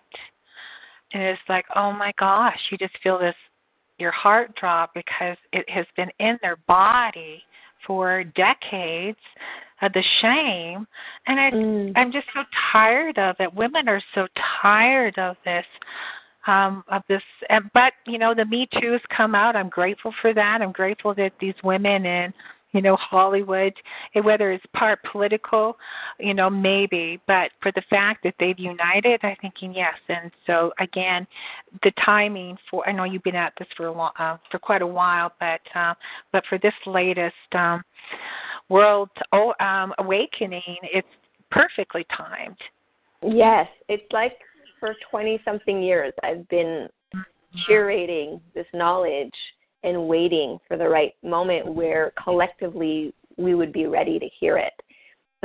[1.13, 3.35] and it's like, oh my gosh, you just feel this
[3.97, 7.41] your heart drop because it has been in their body
[7.87, 9.17] for decades
[9.81, 10.87] of the shame
[11.27, 11.93] and I Mm.
[11.95, 13.53] I'm just so tired of it.
[13.53, 14.27] Women are so
[14.61, 15.65] tired of this
[16.47, 17.21] um of this
[17.73, 19.55] but you know the me too's come out.
[19.55, 20.61] I'm grateful for that.
[20.61, 22.33] I'm grateful that these women in
[22.71, 23.73] you know hollywood
[24.15, 25.77] eh, whether it's part political
[26.19, 29.95] you know maybe but for the fact that they've united I'm thinking yes.
[30.09, 31.25] And so again
[31.83, 34.81] the timing for i know you've been at this for a long uh, for quite
[34.81, 35.93] a while but uh,
[36.31, 37.83] but for this latest um
[38.67, 41.07] world oh, um awakening it's
[41.55, 42.57] perfectly timed.
[43.23, 44.33] Yes, it's like
[44.85, 46.87] for 20 something years I've been
[47.67, 49.33] curating this knowledge
[49.83, 54.73] and waiting for the right moment where collectively we would be ready to hear it.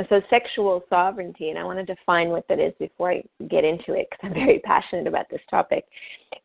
[0.09, 3.93] So, sexual sovereignty, and I want to define what that is before I get into
[3.93, 5.85] it because I'm very passionate about this topic.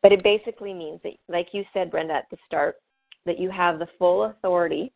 [0.02, 2.76] But it basically means that, like you said, Brenda, at the start,
[3.24, 4.92] that you have the full authority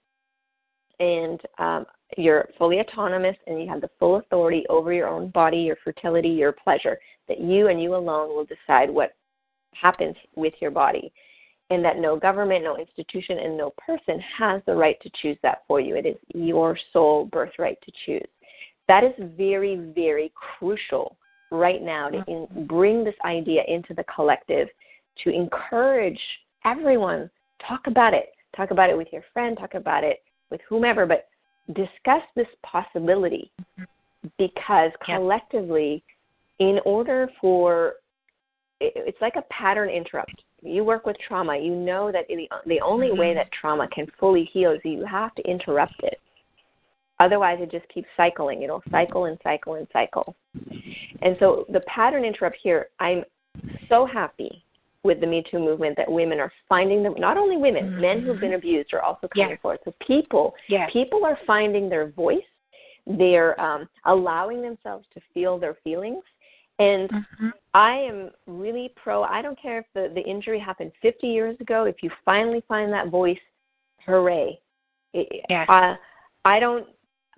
[0.98, 1.86] and um,
[2.16, 6.28] you're fully autonomous and you have the full authority over your own body, your fertility,
[6.28, 9.14] your pleasure, that you and you alone will decide what
[9.74, 11.12] happens with your body.
[11.70, 15.62] And that no government, no institution, and no person has the right to choose that
[15.68, 15.94] for you.
[15.94, 18.28] It is your sole birthright to choose.
[18.88, 21.16] That is very, very crucial
[21.52, 24.66] right now to in, bring this idea into the collective,
[25.22, 26.18] to encourage
[26.64, 27.30] everyone.
[27.68, 28.30] Talk about it.
[28.56, 29.56] Talk about it with your friend.
[29.56, 31.28] Talk about it with whomever, but
[31.74, 33.50] discuss this possibility
[34.38, 35.16] because Yeah.
[35.16, 36.02] collectively,
[36.58, 37.96] in order for
[38.80, 40.42] it's like a pattern interrupt.
[40.62, 43.36] You work with trauma, you know that the the only way mm-hmm.
[43.36, 46.18] that trauma can fully heal is you have to interrupt it.
[47.18, 48.62] Otherwise, it just keeps cycling.
[48.62, 50.34] It'll cycle and cycle and cycle.
[51.20, 53.24] And so the pattern interrupt here, I'm
[53.90, 54.64] so happy
[55.02, 58.40] with the Me Too movement that women are finding them, not only women, men who've
[58.40, 59.56] been abused are also coming Yeah.
[59.56, 59.80] forward.
[59.84, 62.44] So people, yes people are finding their voice.
[63.06, 66.22] They're um, allowing themselves to feel their feelings.
[66.78, 67.52] And Mhm.
[67.72, 69.22] I am really pro.
[69.22, 71.84] I don't care if the, the injury happened 50 years ago.
[71.84, 73.38] If you finally find that voice,
[74.06, 74.60] hooray.
[75.14, 75.66] It, Yes.
[75.68, 75.96] I,
[76.44, 76.86] I don't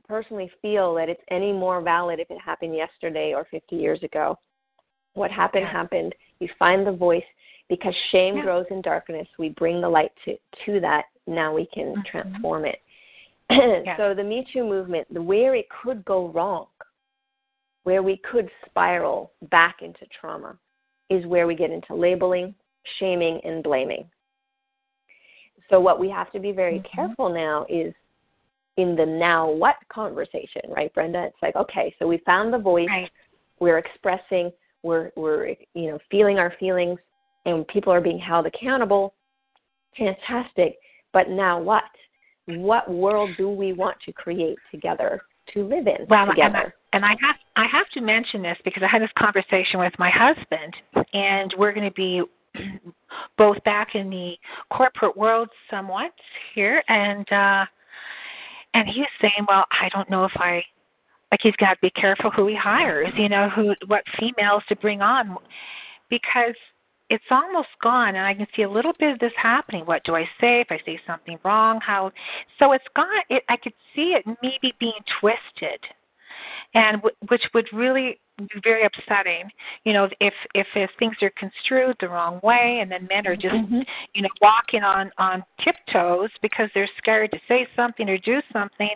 [0.09, 4.38] personally feel that it's any more valid if it happened yesterday or 50 years ago.
[5.14, 5.72] What happened, Yeah.
[5.72, 6.14] happened.
[6.40, 7.25] You find the voice
[7.73, 8.43] because shame Yeah.
[8.43, 9.27] grows in darkness.
[9.39, 11.07] We bring the light to, to that.
[11.27, 12.05] Now we can Mhm.
[12.05, 12.83] transform it.
[13.51, 13.97] Yeah.
[13.97, 16.67] So the Me Too movement, the where it could go wrong,
[17.85, 20.59] where we could spiral back into trauma,
[21.09, 22.55] is where we get into labeling,
[22.99, 24.11] shaming, and blaming.
[25.71, 26.85] So what we have to be very Mhm.
[26.85, 27.95] careful now is
[28.77, 31.25] in the now what conversation, right, Brenda?
[31.25, 33.11] It's like, okay, so we found the voice, right
[33.61, 36.99] we're expressing, we're we're you know feeling our feelings,
[37.45, 39.15] and people are being held accountable.
[39.97, 40.77] Fantastic,
[41.13, 41.85] but now what?
[42.47, 45.23] What world do we want to create together
[45.55, 46.75] to live in Well, and I, together?
[46.93, 50.11] and I have I have to mention this because I had this conversation with my
[50.11, 50.75] husband,
[51.13, 52.23] and we're going to be
[53.39, 54.35] both back in the
[54.71, 56.13] corporate world somewhat
[56.55, 57.65] here, and uh,
[58.75, 60.63] and he's saying, well, I don't know if I
[61.31, 64.77] like he's got to be careful who he hires, you know, who what females to
[64.77, 65.37] bring on
[66.11, 66.55] because
[67.12, 69.85] it's almost gone and I can see a little bit of this happening.
[69.85, 71.79] What do I say if I say something wrong?
[71.83, 72.11] How
[72.59, 75.79] so it's gone it I could see it maybe being twisted
[76.75, 79.51] and w- which would really be very upsetting.
[79.85, 83.37] You know, if if if things are construed the wrong way, and then men are
[83.37, 83.81] just Mm-hmm.
[84.14, 88.88] you know walking on on tiptoes because they're scared to say something or do something.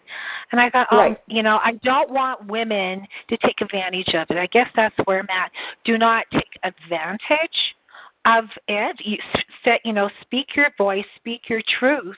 [0.52, 4.38] And I thought, oh, you know, I don't want women to take advantage of it.
[4.38, 5.50] I guess that's where I'm at.
[5.84, 7.75] Do not take advantage
[8.26, 8.96] of it.
[9.04, 9.16] You
[9.84, 12.16] you know, speak your voice, speak your truth,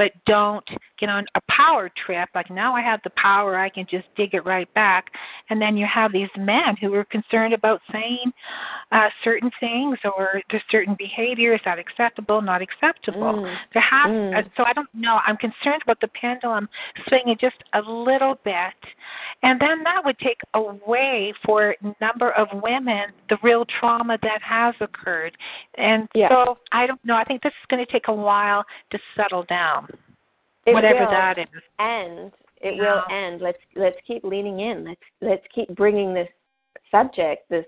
[0.00, 0.66] but don't
[0.98, 2.30] get on a power trip.
[2.34, 5.10] Like now I have the power, I can just dig it right back.
[5.50, 8.32] And then you have these men who are concerned about saying
[8.92, 11.52] uh, certain things or there's certain behavior.
[11.52, 12.40] Is that acceptable?
[12.40, 13.34] Not acceptable.
[13.44, 13.56] Mm.
[13.74, 14.38] There has, Mm.
[14.38, 15.20] uh, so I don't know.
[15.26, 16.66] I'm concerned about the pendulum
[17.06, 18.78] swinging just a little bit,
[19.42, 24.40] and then that would take away for a number of women the real trauma that
[24.42, 25.36] has occurred.
[25.76, 26.28] And Yeah.
[26.30, 27.16] so I don't know.
[27.16, 29.89] I think this is going to take a while to settle down,
[30.66, 31.10] It whatever will.
[31.10, 31.46] that is.
[31.78, 36.28] end it will end let's let's keep leaning in let's let's keep bringing this
[36.90, 37.64] subject this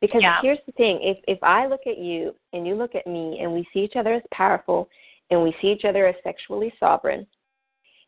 [0.00, 0.40] because Yeah.
[0.40, 3.52] here's the thing if if i look at you and you look at me and
[3.52, 4.88] we see each other as powerful
[5.30, 7.26] and we see each other as sexually sovereign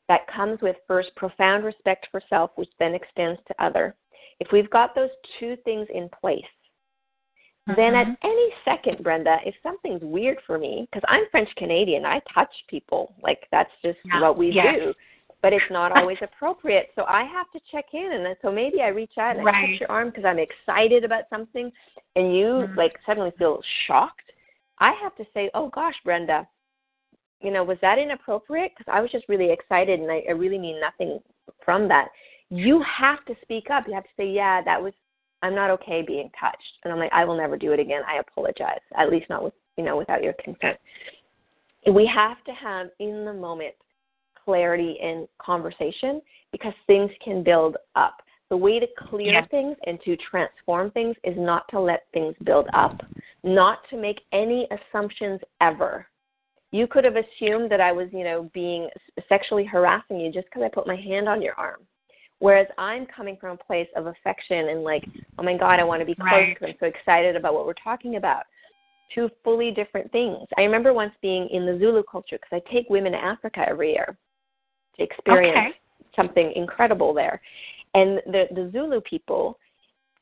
[0.09, 3.95] that comes with first profound respect for self which then extends to other
[4.40, 6.45] if we've got those two things in place
[7.66, 8.16] then at Mhm.
[8.22, 13.14] any second, Brenda, if something's weird for me, because I'm French Canadian, I touch people.
[13.22, 14.20] Like that's just Yeah.
[14.20, 14.77] what we Yes.
[14.77, 14.94] do.
[15.42, 16.92] But it's not always appropriate.
[16.94, 18.12] So I have to check in.
[18.12, 21.29] And so maybe I reach out and I touch your arm because I'm excited about
[21.31, 21.72] something
[22.16, 22.77] and you Mhm.
[22.77, 24.33] like suddenly feel shocked.
[24.79, 26.48] I have to say, oh gosh, Brenda,
[27.40, 28.72] you know, was that inappropriate?
[28.77, 31.20] Because I was just really excited and I, I really mean nothing
[31.61, 32.11] from that.
[32.51, 33.87] You have to speak up.
[33.87, 34.94] You have to say, yeah, that was
[35.43, 36.79] I'm not okay being touched.
[36.85, 38.03] And I'm like, I will never do it again.
[38.09, 38.81] I apologize.
[38.97, 40.79] At least not with you know, without your consent.
[41.93, 43.75] We have to have in the moment
[44.45, 48.23] clarity in conversation because things can build up.
[48.51, 49.47] The way to clear Yeah.
[49.47, 53.01] things and to transform things is not to let things build up,
[53.43, 56.07] not to make any assumptions ever.
[56.71, 58.91] You could have assumed that I was, you know, being
[59.29, 61.87] sexually harassing you just because I put my hand on your arm.
[62.43, 65.05] Whereas I'm coming from a place of affection and like,
[65.39, 66.59] oh my God, I want to be close Right.
[66.59, 66.67] to.
[66.67, 68.43] I'm so excited about what we're talking about.
[69.15, 70.49] Two fully different things.
[70.59, 73.93] I remember once being in the Zulu culture because I take women to Africa every
[73.93, 74.19] year
[74.97, 75.79] to experience Okay.
[76.17, 77.41] something incredible there.
[77.95, 79.57] And the the Zulu people,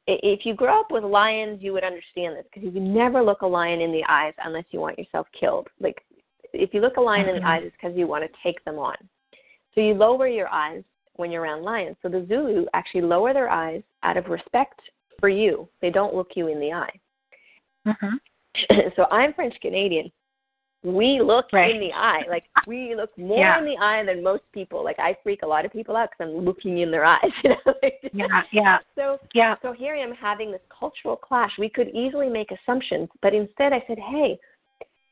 [0.07, 3.41] if you grow up with lions, you would understand this because you would never look
[3.41, 5.69] a lion in the eyes unless you want yourself killed.
[5.81, 6.05] Like
[6.53, 7.41] if you look a lion in Mhm.
[7.41, 8.97] the eyes, it's because you want to take them on.
[9.75, 10.85] So you lower your eyes
[11.17, 11.97] when you're around lions.
[12.03, 14.81] So the Zulu actually lower their eyes out of respect
[15.19, 15.69] for you.
[15.83, 17.01] They don't look you in the eye.
[17.87, 18.19] Mhm.
[18.97, 20.11] so I'm French Canadian.
[20.83, 21.75] We look Right.
[21.75, 22.25] in the eye.
[22.29, 23.59] Like we look more Yeah.
[23.59, 24.83] in the eye than most people.
[24.83, 27.31] Like I freak a lot of people out because I'm looking in their eyes.
[27.45, 27.75] You know.
[28.13, 29.55] Yeah, yeah, So yeah.
[29.63, 31.53] so here I am having this cultural clash.
[31.59, 34.39] We could easily make assumptions, but instead I said, "Hey,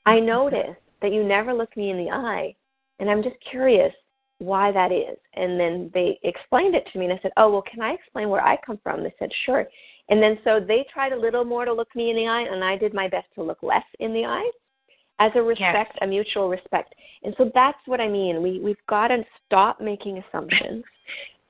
[0.07, 2.55] I noticed that you never look me in the eye,
[2.99, 3.93] and I'm just curious
[4.39, 7.63] why that is." And then they explained it to me, and I said, "Oh, well,
[7.63, 9.67] can I explain where I come from?" They said, "Sure."
[10.09, 12.65] And then so they tried a little more to look me in the eye, and
[12.65, 14.51] I did my best to look less in the eye,
[15.19, 16.95] as a respect, a mutual respect.
[17.23, 18.43] And so that's what I mean.
[18.43, 20.85] We we've got to stop making assumptions.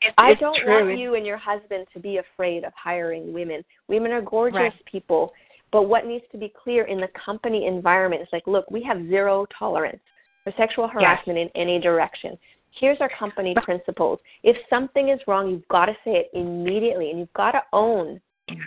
[0.00, 0.86] It's, I don't true.
[0.86, 3.64] want you and your husband to be afraid of hiring women.
[3.88, 4.84] Women are gorgeous Right.
[4.86, 5.32] people,
[5.72, 9.08] but what needs to be clear in the company environment is like, look, we have
[9.08, 10.00] zero tolerance
[10.44, 12.38] for sexual harassment in any direction.
[12.78, 14.20] Here's our company principles.
[14.42, 18.20] If something is wrong, you've got to say it immediately, and you've got to own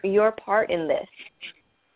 [0.04, 1.08] your part in this.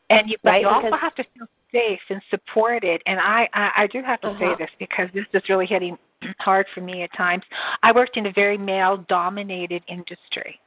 [0.10, 0.62] and you, but right?
[0.62, 3.02] you also Because- have to feel safe and supported.
[3.06, 4.40] And I, I, I do have to Uh-huh.
[4.40, 5.98] say this because this is really hitting
[6.40, 7.44] hard for me at times.
[7.84, 10.60] I worked in a very male-dominated industry,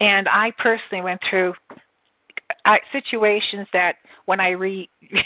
[0.00, 1.54] and I personally went through
[2.64, 3.96] uh, situations that
[4.26, 4.88] when I re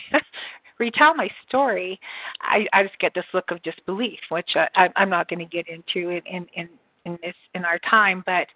[0.78, 1.98] retell my story,
[2.40, 5.68] I, I just get this look of disbelief, which I, I'm not going to get
[5.68, 6.68] into in, in in
[7.04, 8.46] in this in our time, but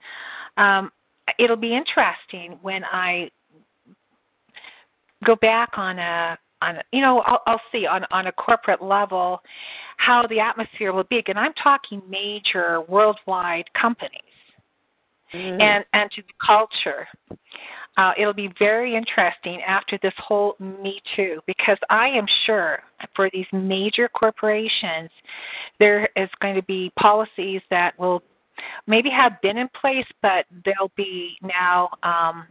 [0.61, 0.91] um,
[1.39, 3.31] it'll be interesting when I
[5.25, 8.83] go back on a on a, you know I'll, I'll see on on a corporate
[8.83, 9.41] level
[9.99, 14.23] how the atmosphere will be, and I'm talking major worldwide companies
[15.35, 15.61] Mhm.
[15.61, 17.07] and and to the culture.
[17.99, 22.79] Uh, it'll be very interesting after this whole Me Too because I am sure
[23.15, 25.11] for these major corporations
[25.81, 28.23] there is going to be policies that will
[28.87, 32.47] maybe have been in place, but they'll be now, um,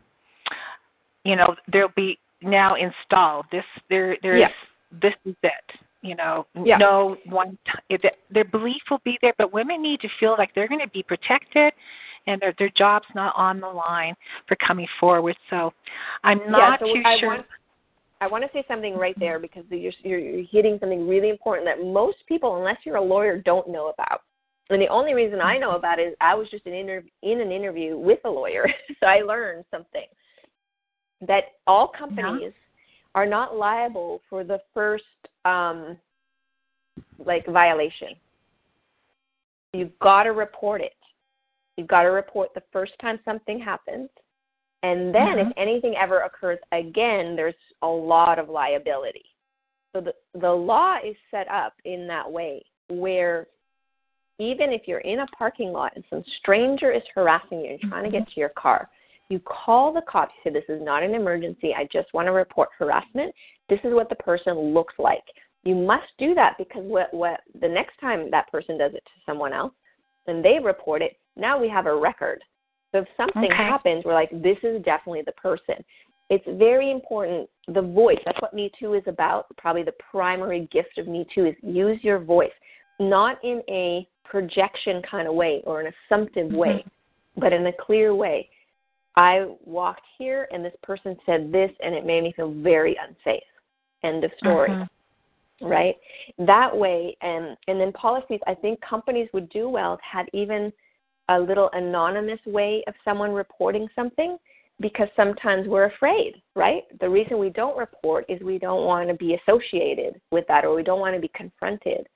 [1.24, 3.45] you know, they'll be now installed.
[3.50, 4.52] This there there's Yeah.
[4.91, 5.72] this is it.
[6.02, 6.78] You know, Yeah.
[6.78, 7.58] no one
[7.89, 10.89] t- their belief will be there, but women need to feel like they're going to
[10.89, 11.74] be protected,
[12.28, 14.15] and their their job's not on the line
[14.47, 15.36] for coming forward.
[15.49, 15.73] So,
[16.23, 17.30] I'm not yeah, so too I sure.
[17.30, 17.45] Want,
[18.21, 21.67] I want to say something right there because you're, you're you're hitting something really important
[21.67, 24.21] that most people, unless you're a lawyer, don't know about.
[24.69, 27.39] And the only reason I know about it is I was just an inter- in
[27.39, 28.67] an interview with a lawyer,
[28.99, 30.05] so I learned something
[31.25, 32.53] that all companies
[33.15, 35.03] are not liable for the first
[35.45, 35.97] um,
[37.25, 38.09] like violation.
[39.73, 40.93] You've got to report it.
[41.78, 44.09] You've got to report the first time something happens,
[44.84, 45.53] and then if Mhm.
[45.57, 49.25] anything ever occurs again, there's a lot of liability.
[49.93, 53.47] So the the law is set up in that way where
[54.39, 58.03] even if you're in a parking lot and some stranger is harassing you and trying
[58.03, 58.89] to get to your car,
[59.30, 60.34] you call the cops.
[60.38, 61.73] You say, This is not an emergency.
[61.73, 63.34] I just want to report harassment.
[63.67, 65.23] This is what the person looks like.
[65.63, 69.21] You must do that because what, what the next time that person does it to
[69.25, 69.73] someone else
[70.28, 72.43] and they report it, now we have a record.
[72.91, 73.55] So if something Okay.
[73.55, 75.83] happens, we're like, this is definitely the person.
[76.29, 77.49] It's very important.
[77.67, 79.45] The voice, that's what Me Too is about.
[79.57, 82.51] Probably the primary gift of Me Too is use your voice,
[82.99, 86.83] not in a projection kind of way or an assumptive way,
[87.38, 88.49] but in a clear way.
[89.15, 93.43] I walked here and this person said this and it made me feel very unsafe.
[94.03, 94.69] End of story.
[94.69, 94.88] Mhm.
[95.61, 95.95] Right?
[96.38, 100.71] That way and and then policies I think companies would do well to have even
[101.30, 104.38] a little anonymous way of someone reporting something
[104.80, 106.84] because sometimes we're afraid, right?
[106.99, 110.75] The reason we don't report is we don't want to be associated with that or
[110.75, 112.07] we don't want to be confronted.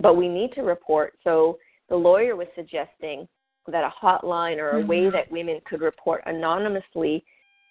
[0.00, 1.14] But we need to report.
[1.22, 3.28] So the lawyer was suggesting
[3.68, 5.12] that a hotline or a way Mhm.
[5.12, 7.24] that women could report anonymously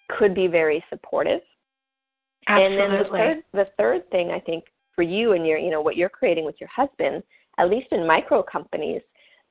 [0.07, 1.41] could be very supportive.
[2.47, 2.83] Absolutely.
[2.83, 4.65] And then the third the third thing I think
[4.95, 7.23] for you and your you know what you're creating with your husband,
[7.57, 9.01] at least in micro companies,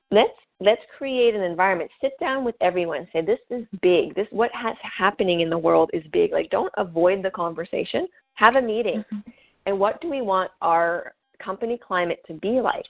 [0.09, 1.89] let's let's create an environment.
[1.99, 3.07] Sit down with everyone.
[3.11, 4.15] Say this is big.
[4.15, 6.31] This what has happening in the world is big.
[6.31, 8.07] Like don't avoid the conversation.
[8.35, 9.03] Have a meeting.
[9.11, 9.23] Mhm.
[9.65, 12.85] And what do we want our company climate to be like?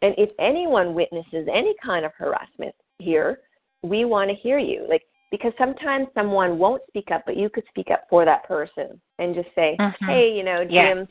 [0.00, 3.40] And if anyone witnesses any kind of harassment here,
[3.82, 4.86] we want to hear you.
[4.88, 8.98] Like because sometimes someone won't speak up, but you could speak up for that person
[9.18, 9.94] and just say, Mhm.
[10.06, 11.04] "Hey, you know, Jim, Yeah.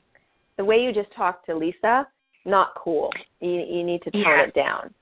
[0.55, 2.07] the way you just talked to Lisa,
[2.45, 3.13] not cool.
[3.41, 4.41] You you need to tone Yeah.
[4.43, 4.93] it down."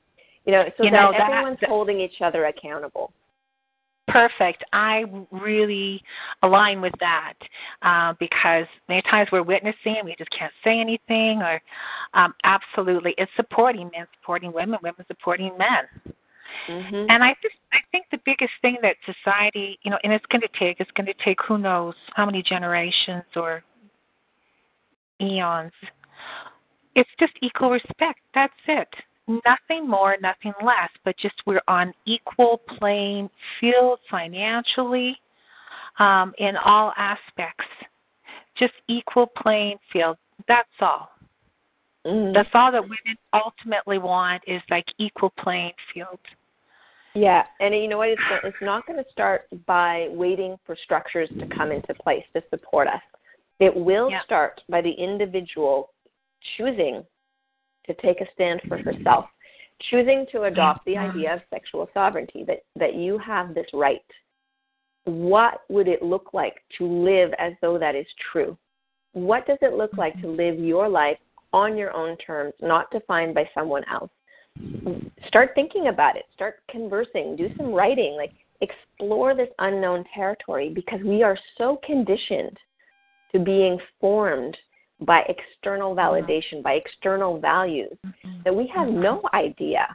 [0.46, 3.12] You know, so You that know, that- everyone's that- holding each other accountable.
[4.08, 4.64] Perfect.
[4.72, 6.04] I really
[6.44, 7.34] align with that
[7.82, 11.60] uh, because many times we're witnessing, we just can't say anything, or
[12.14, 15.88] um, absolutely, it's supporting men, supporting women, women supporting men.
[16.68, 17.08] Mhm.
[17.10, 20.42] And I just, I think the biggest thing that society, you know, and it's going
[20.42, 23.64] to take, it's going to take who knows how many generations or
[25.20, 25.74] eons.
[26.96, 28.20] It's just equal respect.
[28.34, 28.88] That's it.
[29.28, 35.20] Nothing more, nothing less, but just we're on equal playing field financially,
[35.98, 37.66] um, in all aspects.
[38.56, 40.18] Just equal playing field.
[40.48, 41.12] That's all.
[42.06, 42.34] Mhm.
[42.34, 46.20] That's all that women ultimately want is like equal playing field.
[47.16, 48.10] Yeah, and you know what?
[48.10, 52.44] It's it's not going to start by waiting for structures to come into place to
[52.50, 53.02] support us.
[53.60, 54.22] It will Yeah.
[54.22, 55.94] start by the individual
[56.56, 57.06] choosing
[57.88, 59.26] to take a stand for herself,
[59.90, 64.06] choosing to adopt the idea of sexual sovereignty that that you have this right.
[65.06, 68.58] What would it look like to live as though that is true?
[69.14, 71.20] What does it look like to live your life
[71.54, 74.10] on your own terms, not defined by someone else?
[75.28, 78.32] start thinking about it start conversing do some writing like
[78.62, 82.58] explore this unknown territory because we are so conditioned
[83.32, 84.56] to being formed
[85.02, 86.32] by external mm-hmm.
[86.32, 88.42] validation by external values mm-hmm.
[88.44, 89.02] that we have mm-hmm.
[89.02, 89.86] no idea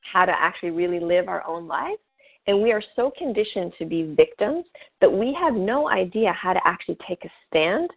[0.00, 2.00] how to actually really live our own lives
[2.46, 4.64] and we are so conditioned to be victims
[5.00, 7.88] that we have no idea how to actually take a stand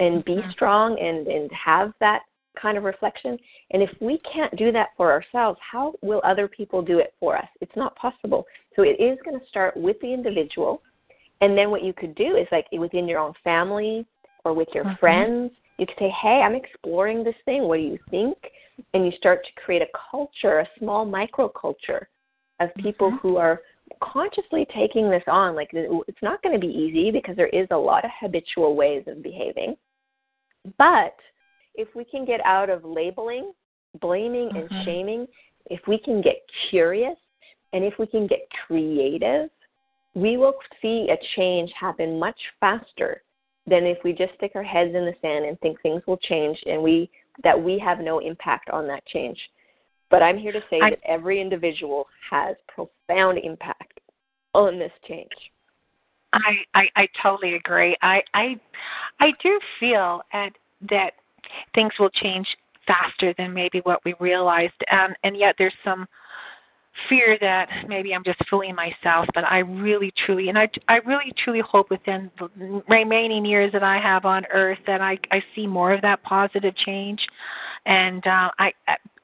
[0.00, 2.22] and be strong and and have that
[2.60, 3.38] kind of reflection.
[3.70, 7.36] And if we can't do that for ourselves, how will other people do it for
[7.36, 7.48] us?
[7.60, 8.46] It's not possible.
[8.76, 10.82] So it is going to start with the individual.
[11.40, 14.06] And then what you could do is like within your own family
[14.44, 14.98] or with your Mhm.
[14.98, 17.64] friends, you could say, Hey, I'm exploring this thing.
[17.64, 18.36] What do you think?
[18.92, 22.06] And you start to create a culture, a small microculture
[22.60, 23.20] of people Mhm.
[23.20, 23.62] who are
[24.00, 25.54] consciously taking this on.
[25.54, 29.06] Like it's not going to be easy because there is a lot of habitual ways
[29.06, 29.76] of behaving.
[30.78, 31.16] But
[31.74, 33.52] if we can get out of labeling,
[34.00, 34.84] blaming, and Mhm.
[34.84, 35.28] shaming
[35.66, 37.18] if we can get curious
[37.72, 39.50] and if we can get creative,
[40.14, 43.22] we will see a change happen much faster
[43.66, 46.58] than if we just stick our heads in the sand and think things will change
[46.66, 47.10] and we
[47.42, 49.38] that we have no impact on that change.
[50.10, 53.98] But I'm here to say I, that every individual has profound impact
[54.54, 55.30] on this change.
[56.32, 57.96] I, I, I totally agree.
[58.02, 58.60] I I
[59.20, 60.52] I do feel at,
[60.90, 61.12] that
[61.74, 62.46] things will change
[62.86, 66.06] faster than maybe what we realized, um, and yet there's some
[67.08, 69.26] fear that maybe I'm just fooling myself.
[69.34, 73.82] But I really, truly, and I I really, truly hope within the remaining years that
[73.82, 77.20] I have on Earth that I I see more of that positive change,
[77.86, 78.72] and uh, I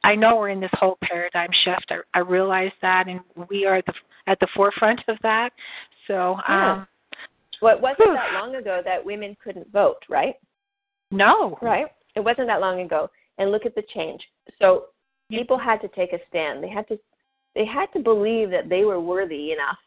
[0.03, 1.91] I know we're in this whole paradigm shift.
[1.91, 3.93] I, I realize that, and we are the,
[4.27, 5.51] at the forefront of that.
[6.07, 6.73] So, yeah.
[6.73, 6.87] um,
[7.61, 10.35] well, it wasn't that long ago that women couldn't vote, right?
[11.11, 11.59] No.
[11.61, 11.87] Right?
[12.17, 13.11] It wasn't that long ago.
[13.39, 14.21] And look at the change.
[14.59, 14.87] So
[15.31, 16.63] people had to take a stand.
[16.63, 16.99] They had to
[17.55, 19.79] they had to believe that they were worthy enough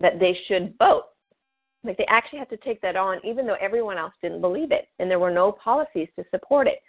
[0.00, 1.04] that they should vote.
[1.84, 4.88] Like they actually had to take that on even though everyone else didn't believe it
[4.98, 6.82] and there were no policies to support it.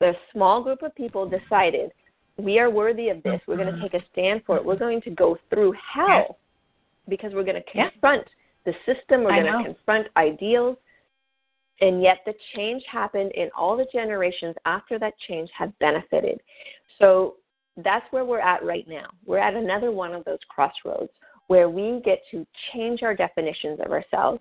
[0.00, 1.90] The small group of people decided
[2.36, 3.40] we are worthy of this.
[3.46, 3.82] We're going to mm-hmm.
[3.82, 4.64] take a stand for it.
[4.64, 6.38] We're going to go through hell
[7.08, 8.26] because we're going to confront
[8.64, 9.24] the system.
[9.24, 10.76] We're going to confront ideals.
[11.80, 16.40] And yet the change happened in all the generations after that change had benefited.
[16.98, 17.36] So
[17.82, 19.06] that's where we're at right now.
[19.26, 21.10] We're at another one of those crossroads
[21.48, 24.40] where we get to change our definitions of ourselves,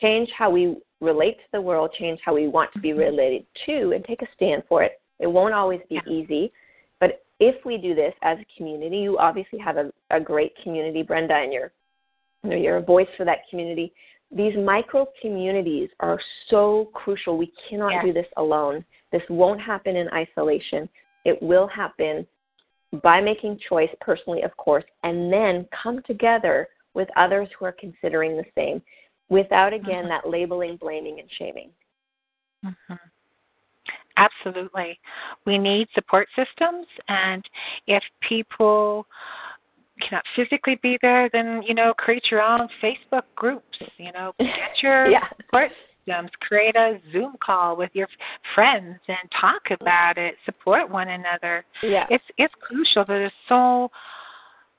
[0.00, 3.00] change how we relate to the world, change how we want to be mm-hmm.
[3.00, 5.00] related to, and take a stand for it.
[5.18, 6.12] It won't always be yeah.
[6.12, 6.52] easy,
[7.00, 11.02] but if we do this as a community, you obviously have a, a great community,
[11.02, 11.72] Brenda, and you're
[12.42, 13.92] you know, you're a voice for that community.
[14.30, 17.36] These micro communities are so crucial.
[17.36, 18.02] We cannot yeah.
[18.02, 18.84] do this alone.
[19.10, 20.88] This won't happen in isolation.
[21.24, 22.26] It will happen
[23.02, 28.36] by making choice personally, of course, and then come together with others who are considering
[28.36, 28.80] the same
[29.28, 30.08] without, again, mm-hmm.
[30.08, 31.70] that labeling, blaming, and shaming.
[32.64, 32.94] Mm-hmm.
[34.16, 34.98] Absolutely.
[35.44, 37.44] We need support systems, and
[37.86, 39.06] if people
[40.00, 43.78] cannot physically be there, then you know create your own Facebook groups.
[43.98, 45.28] You know, get your yeah.
[45.36, 45.70] support
[46.06, 46.30] systems.
[46.40, 48.08] Create a Zoom call with your
[48.54, 50.34] friends and talk about it.
[50.44, 51.64] Support one another.
[51.82, 53.04] Yeah, it's it's crucial.
[53.06, 53.90] There's so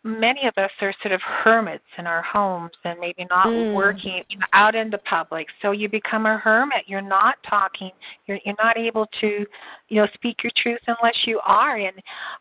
[0.04, 3.74] many of us are sort of hermits in our homes and maybe not mm.
[3.74, 4.24] working
[4.54, 7.90] out in the public so you become a hermit you're not talking
[8.26, 9.46] you're you're not able to
[9.90, 11.92] you know speak your truth unless you are in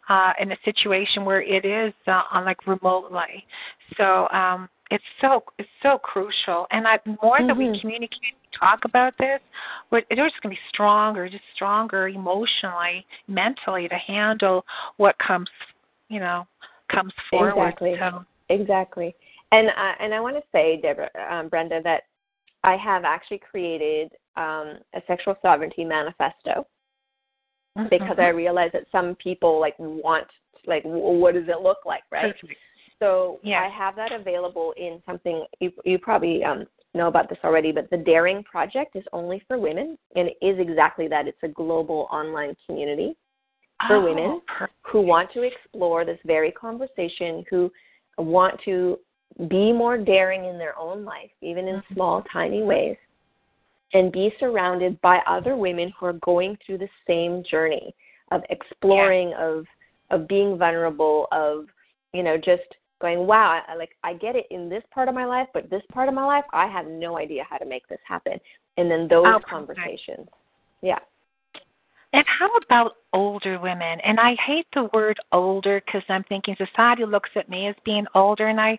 [0.08, 3.44] uh in a situation where it is uh, on like remotely
[3.96, 7.48] so um it's so it's so crucial and i more mm-hmm.
[7.48, 7.80] that we mm-hmm.
[7.80, 9.40] communicate talk about this
[9.90, 14.64] we're, just going to be stronger just stronger emotionally mentally to handle
[14.96, 15.48] what comes
[16.08, 16.46] you know
[16.90, 17.68] comes forward.
[17.68, 17.94] Exactly.
[17.98, 18.24] So.
[18.48, 19.14] Exactly.
[19.52, 22.02] And uh, and I want to say, Deborah, um, Brenda, that
[22.64, 26.66] I have actually created um, a sexual sovereignty manifesto
[27.76, 27.86] mm-hmm.
[27.90, 30.26] because I realize that some people like want
[30.66, 32.34] like what does it look like, right?
[32.98, 33.60] So yeah.
[33.60, 36.64] I have that available in something you you probably um,
[36.96, 40.58] know about this already, but the Daring Project is only for women, and it is
[40.58, 41.28] exactly that.
[41.28, 43.16] It's a global online community
[43.86, 44.74] for oh, women perfect.
[44.82, 47.70] who want to explore this very conversation, who
[48.18, 48.98] want to
[49.48, 51.94] be more daring in their own life, even in mm-hmm.
[51.94, 52.96] small, tiny ways,
[53.92, 57.94] and be surrounded by other women who are going through the same journey
[58.32, 59.44] of exploring, yeah.
[59.44, 59.66] of
[60.10, 61.66] of being vulnerable, of
[62.12, 62.62] you know just
[63.00, 65.82] going, wow, I, like I get it in this part of my life, but this
[65.92, 68.38] part of my life, I have no idea how to make this happen.
[68.76, 70.28] And then those oh, conversations,
[70.82, 70.98] yeah.
[72.12, 74.00] And how about older women?
[74.00, 78.06] And I hate the word older because I'm thinking society looks at me as being
[78.14, 78.78] older, and I,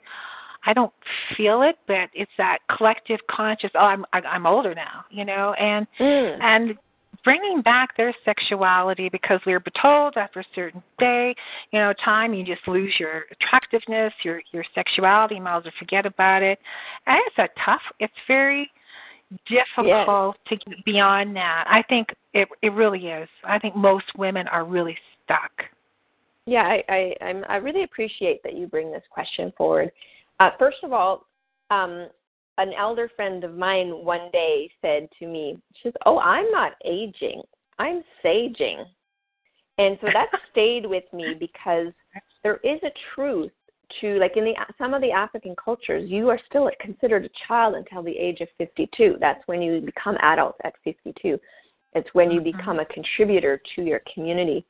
[0.66, 0.94] I don't
[1.36, 3.70] feel it, but it's that collective conscious.
[3.76, 6.42] Oh, I'm I'm older now, you know, and mm.
[6.42, 6.78] and
[7.24, 11.36] bringing back their sexuality because we are told after a certain day,
[11.72, 15.74] you know, time you just lose your attractiveness, your your sexuality, you might as well
[15.80, 16.60] forget about it.
[17.06, 17.82] And it's a tough.
[18.00, 18.70] It's very
[19.48, 20.60] difficult yes.
[20.60, 21.66] to get beyond that.
[21.70, 23.30] I think it it really is.
[23.44, 25.52] I think most women are really stuck.
[26.46, 29.92] Yeah, I I, I'm, I really appreciate that you bring this question forward.
[30.40, 31.26] Uh, first of all,
[31.72, 32.08] um,
[32.58, 36.74] an elder friend of mine one day said to me, "She says, oh, I'm not
[36.86, 37.42] aging,
[37.80, 38.86] I'm saging,"
[39.78, 41.94] and so that stayed with me because
[42.44, 43.52] there is a truth
[44.02, 47.76] to like in the some of the African cultures, you are still considered a child
[47.76, 49.18] until the age of 52.
[49.20, 51.40] That's when you become adult at 52.
[51.94, 52.58] It's when you mm-hmm.
[52.58, 54.66] become a contributor to your community.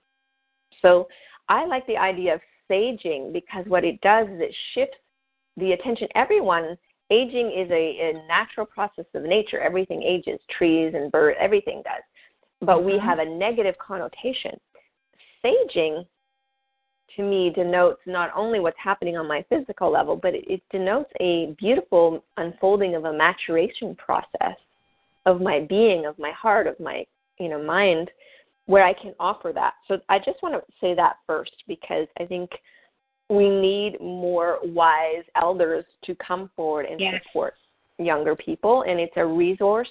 [0.82, 1.08] So
[1.50, 4.98] I like the idea of saging because what it does is it shifts
[5.58, 6.08] the attention.
[6.16, 6.78] Everyone,
[7.10, 9.60] aging is a, a natural process of nature.
[9.60, 12.04] Everything ages, trees and birds, everything does.
[12.62, 12.88] But mm-hmm.
[12.88, 14.60] we have a negative connotation.
[15.44, 16.06] Saging
[17.16, 21.12] to me denotes not only what's happening on my physical level, but it, it denotes
[21.20, 24.58] a beautiful unfolding of a maturation process
[25.26, 27.06] of my being, of my heart, of my
[27.40, 28.10] you know mind,
[28.66, 29.74] where I can offer that.
[29.88, 32.50] So I just want to say that first because I think
[33.30, 37.22] we need more wise elders to come forward and yes.
[37.24, 37.56] support
[37.98, 39.90] younger people, and it's a resource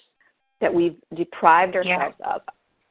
[0.61, 2.29] that we've deprived ourselves yes.
[2.35, 2.41] of.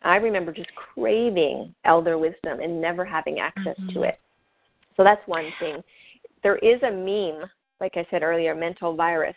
[0.04, 3.94] I remember just craving elder wisdom and never having access mm-hmm.
[3.94, 4.20] to it.
[4.96, 5.84] So that's one thing.
[6.44, 7.50] There is a meme,
[7.82, 9.36] like I said earlier, mental virus,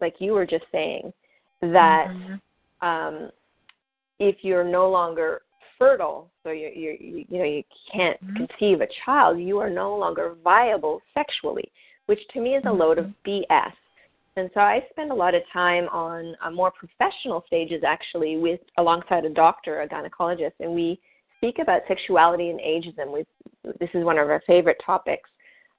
[0.00, 1.12] like you were just saying,
[1.60, 2.86] that mm-hmm.
[2.86, 3.30] um,
[4.20, 5.42] if you're no longer
[5.78, 7.62] fertile, so you you you know you
[7.92, 8.44] can't mm-hmm.
[8.44, 11.70] conceive a child, you are no longer viable sexually,
[12.06, 13.54] which to me is a load of Mm-hmm.
[13.54, 13.72] BS.
[14.38, 18.60] And so I spend a lot of time on uh, more professional stages, actually, with
[18.76, 21.00] alongside a doctor, a gynecologist, and we
[21.38, 23.12] speak about sexuality and ageism.
[23.12, 23.24] We
[23.80, 25.28] this is one of our favorite topics.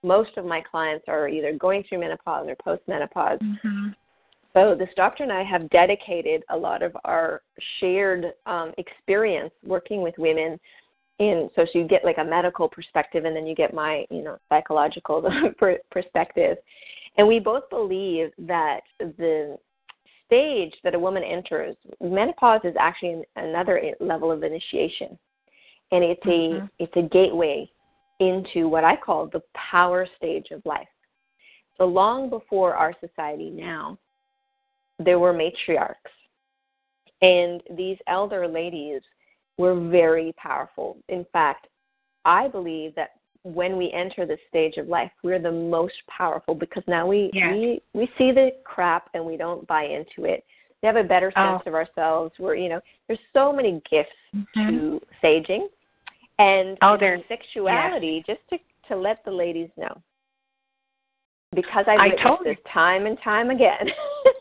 [0.04, 3.39] Most of my clients are either going through menopause or postmenopause.
[3.41, 3.88] Mm-hmm.
[4.58, 7.43] So this doctor and I have dedicated a lot of our
[7.80, 10.60] shared um, experience working with women
[11.20, 14.24] in so, so you get like a medical perspective and then you get my you
[14.24, 15.24] know psychological
[15.91, 16.58] perspective.
[17.18, 19.58] And we both believe that the
[20.26, 25.20] stage that a woman enters menopause is actually another level of initiation.
[25.91, 26.66] And it's mm-hmm.
[26.66, 27.70] a it's a gateway
[28.20, 30.88] into what i call the power stage of life.
[31.78, 33.99] So long before our society now
[35.00, 35.95] there were matriarchs.
[37.22, 39.02] And these elder ladies
[39.58, 40.98] were very powerful.
[41.10, 41.68] In fact,
[42.26, 43.12] I believe that
[43.43, 47.54] when we enter this stage of life, we're the most powerful because now we yes.
[47.54, 50.43] we we see the crap and we don't buy into it.
[50.84, 51.70] We have a better sense oh.
[51.70, 52.34] of ourselves.
[52.38, 54.70] We're you know, there's so many gifts mm-hmm.
[54.70, 55.68] to saging
[56.39, 58.24] and oh, there's sexuality.
[58.28, 58.38] Yes.
[58.38, 60.02] Just to to let the ladies know,
[61.56, 63.89] because I've I witnessed this time and time again.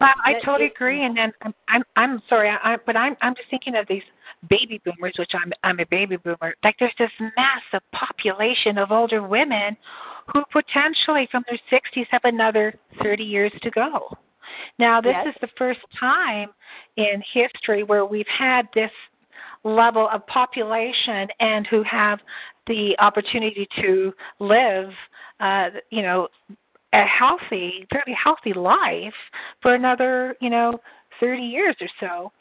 [0.00, 1.04] Well, I totally agree.
[1.04, 4.02] And then I'm I'm, I'm sorry, I, I, but I'm I'm just thinking of these
[4.48, 6.54] baby boomers, which I'm I'm a baby boomer.
[6.62, 9.76] Like there's this massive population of older women
[10.32, 14.10] who potentially from their 60s have another 30 years to go.
[14.78, 15.34] Now, this yes.
[15.34, 16.50] is the first time
[16.96, 18.90] in history where we've had this
[19.64, 22.18] level of population and who have
[22.66, 24.90] the opportunity to live,
[25.40, 26.28] uh, you know,
[26.92, 29.14] a healthy, fairly healthy life
[29.62, 30.80] for another, you know,
[31.20, 32.32] 30 years or so.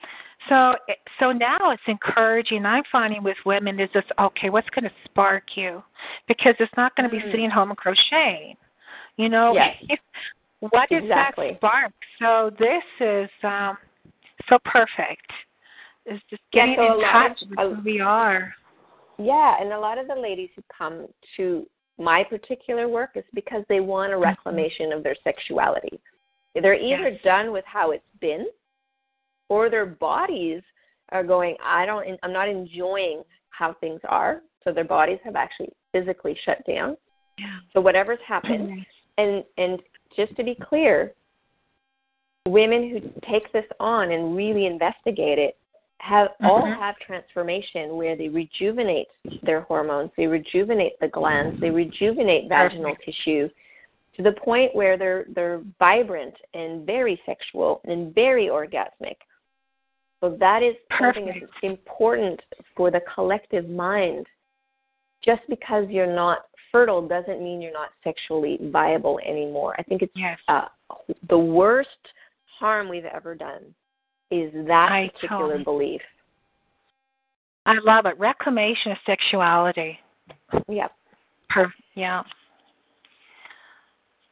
[0.49, 0.75] So,
[1.19, 2.65] so now it's encouraging.
[2.65, 4.49] I'm finding with women is this okay.
[4.49, 5.83] What's going to spark you?
[6.27, 7.31] Because it's not going to be mm.
[7.31, 8.55] sitting home and crocheting.
[9.17, 9.99] You know, yes.
[10.59, 11.49] what is exactly.
[11.49, 11.91] that spark?
[12.19, 13.77] So this is um,
[14.47, 15.29] so perfect.
[16.05, 18.53] Is just getting yeah, so in touch of, with who we are.
[19.19, 21.67] Yeah, and a lot of the ladies who come to
[21.97, 24.23] my particular work is because they want a Mm-hmm.
[24.23, 25.99] reclamation of their sexuality.
[26.53, 27.21] They're either Yes.
[27.23, 28.47] done with how it's been,
[29.49, 30.61] or their bodies
[31.11, 31.55] are going.
[31.63, 32.19] I don't.
[32.23, 34.41] I'm not enjoying how things are.
[34.63, 36.97] So their bodies have actually physically shut down.
[37.37, 37.59] Yeah.
[37.73, 38.85] So whatever's happened, Mhm.
[39.17, 39.81] and and
[40.15, 41.13] just to be clear,
[42.47, 42.99] women who
[43.31, 45.57] take this on and really investigate it
[45.99, 46.77] have all Mhm.
[46.77, 49.09] have transformation where they rejuvenate
[49.43, 53.05] their hormones, they rejuvenate the glands, they rejuvenate vaginal Perfect.
[53.05, 53.49] tissue
[54.13, 59.17] to the point where they're they're vibrant and very sexual and very orgasmic.
[60.19, 61.63] So that is something that's Perfect.
[61.63, 62.41] important
[62.75, 64.27] for the collective mind.
[65.21, 69.75] Just because you're not fertile doesn't mean you're not sexually viable anymore.
[69.79, 70.39] I think it's Yes.
[70.47, 70.67] uh,
[71.23, 72.13] the worst
[72.45, 73.73] harm we've ever done
[74.31, 76.01] is that I particular totally- belief.
[77.65, 78.17] I love it.
[78.17, 79.99] Reclamation of sexuality.
[80.69, 80.91] Yep.
[81.49, 82.23] Per- yeah.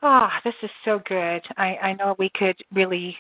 [0.02, 1.42] Ah, this is so good.
[1.58, 3.18] I, I know we could really,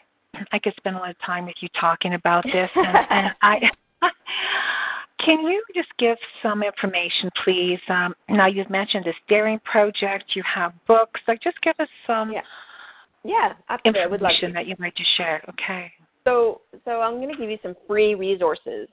[0.53, 3.57] I could spend a lot of time with you talking about this, and, and I.
[5.25, 7.79] Can you just give some information, please?
[7.89, 10.25] Um, now you've mentioned this daring project.
[10.35, 11.19] You have books.
[11.27, 12.41] Like, just give us some Yeah.
[13.23, 14.01] Yeah, absolutely.
[14.01, 14.53] I would love information to.
[14.53, 15.41] that you'd like to share.
[15.49, 15.91] Okay.
[16.25, 18.87] So, so I'm going to give you some free resources.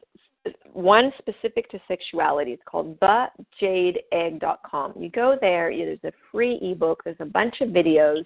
[0.73, 2.53] One specific to sexuality.
[2.53, 4.95] It's called thejadeegg.com.
[4.97, 5.73] You go there.
[5.75, 7.03] There's a free ebook.
[7.05, 8.25] There's a bunch of videos.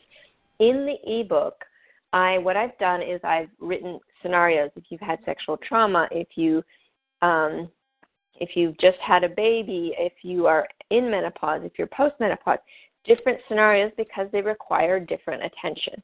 [0.58, 1.64] In the ebook,
[2.12, 4.70] I what I've done is I've written scenarios.
[4.76, 6.62] If you've had sexual trauma, if you
[7.20, 7.68] um,
[8.40, 12.58] if you've just had a baby, if you are in menopause, if you're postmenopause,
[13.04, 16.02] different scenarios because they require different attention,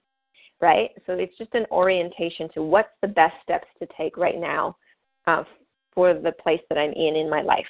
[0.63, 0.91] right?
[1.07, 4.77] So it's just an orientation to what's the best steps to take right now
[5.27, 5.45] uh,
[5.95, 7.67] for the place that I'm in in my life.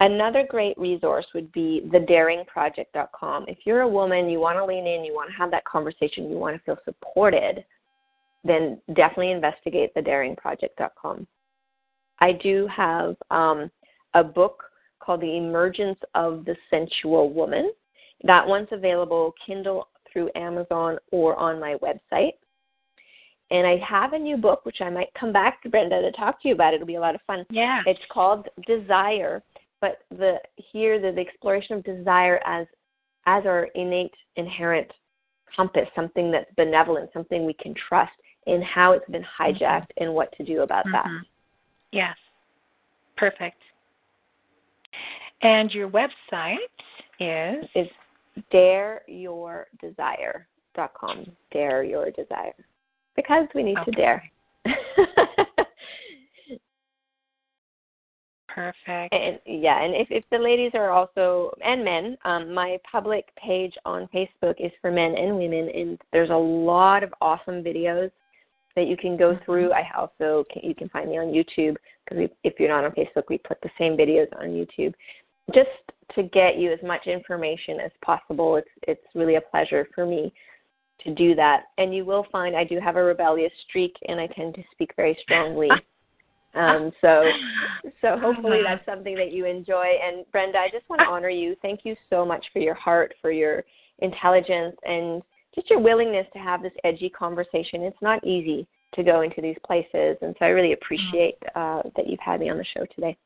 [0.00, 3.44] Another great resource would be thedaringproject.com.
[3.46, 6.28] If you're a woman, you want to lean in, you want to have that conversation,
[6.28, 7.64] you want to feel supported,
[8.42, 11.26] then definitely investigate thedaringproject.com.
[12.18, 13.70] I do have um,
[14.14, 14.64] a book
[14.98, 17.72] called The Emergence of the Sensual Woman.
[18.24, 22.32] That one's available Kindle through Amazon or on my website.
[23.50, 26.40] And I have a new book, which I might come back to Brenda to talk
[26.42, 26.72] to you about.
[26.72, 27.44] It'll be a lot of fun.
[27.50, 27.82] Yeah.
[27.86, 29.42] It's called Desire,
[29.80, 32.66] but the here the, the exploration of desire as
[33.26, 34.90] as our innate inherent
[35.54, 38.12] compass, something that's benevolent, something we can trust,
[38.46, 40.04] in how it's been hijacked mm-hmm.
[40.04, 40.94] and what to do about mm-hmm.
[40.94, 41.26] that.
[41.92, 42.16] Yes.
[43.16, 43.60] Perfect.
[45.42, 46.56] And your website
[47.20, 47.88] is is
[48.52, 51.26] dareyourdesire.com.
[51.52, 52.54] Dare your desire.
[53.14, 53.90] Because we need okay.
[53.90, 54.24] to dare.
[58.48, 59.14] Perfect.
[59.14, 63.74] And, yeah, and if, if the ladies are also and men, um, my public page
[63.84, 68.10] on Facebook is for men and women, and there's a lot of awesome videos
[68.76, 69.44] that you can go mm-hmm.
[69.44, 69.72] through.
[69.72, 73.24] I also can, you can find me on YouTube because if you're not on Facebook,
[73.28, 74.94] we put the same videos on YouTube,
[75.54, 75.70] just
[76.14, 78.56] to get you as much information as possible.
[78.56, 80.32] It's it's really a pleasure for me
[81.04, 81.64] to do that.
[81.78, 84.92] And you will find I do have a rebellious streak, and I tend to speak
[84.96, 85.68] very strongly.
[86.54, 87.24] Um, so,
[88.02, 88.76] so hopefully uh-huh.
[88.76, 89.86] that's something that you enjoy.
[90.04, 91.56] And Brenda, I just want to honor you.
[91.62, 93.64] Thank you so much for your heart, for your
[94.00, 95.22] intelligence, and
[95.54, 97.82] just your willingness to have this edgy conversation.
[97.82, 102.06] It's not easy to go into these places, and so I really appreciate uh, that
[102.06, 103.16] you've had me on the show today.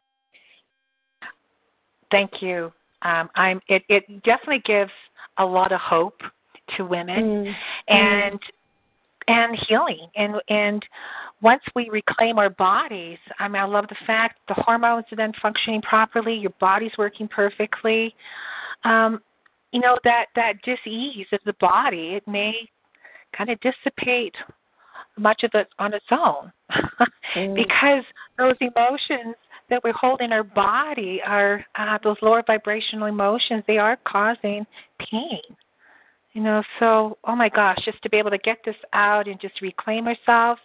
[2.11, 2.73] Thank you.
[3.03, 3.61] Um, I'm.
[3.69, 4.93] It, it definitely gives
[5.39, 6.21] a lot of hope
[6.77, 7.55] to women, mm.
[7.89, 8.41] and
[9.29, 10.85] and healing, and and
[11.43, 15.33] once we reclaim our bodies, I mean, I love the fact the hormones are then
[15.43, 18.15] functioning properly, your body's working perfectly.
[18.85, 19.21] Um,
[19.73, 22.55] you know that that dis-ease of the body it may
[23.37, 24.35] kind of dissipate
[25.19, 26.53] much of it on its own
[27.35, 27.55] mm.
[27.55, 28.05] because
[28.39, 29.35] those emotions
[29.71, 34.67] that we hold in our body are uh, those lower vibrational emotions they are causing
[35.11, 35.41] pain
[36.33, 39.41] you know so oh my gosh just to be able to get this out and
[39.41, 40.61] just reclaim ourselves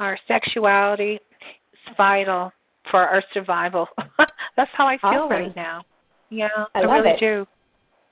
[0.00, 2.52] our sexuality is vital
[2.90, 3.86] for our survival
[4.56, 5.82] that's how i feel right now
[6.30, 7.20] yeah i, I really it.
[7.20, 7.46] do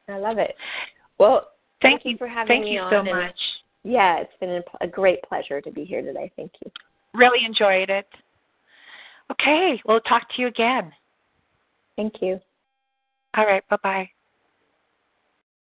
[0.09, 0.55] I love it.
[1.19, 1.49] Well,
[1.81, 2.93] thank, thank you for having thank me you on.
[2.93, 3.39] so much.
[3.85, 6.31] Yeah, it's been a great pleasure to be here today.
[6.37, 6.71] Thank you.
[7.15, 8.07] Really enjoyed it.
[9.33, 10.93] Okay, we'll talk to you again.
[11.97, 12.41] Thank you.
[13.37, 14.11] All right, bye bye.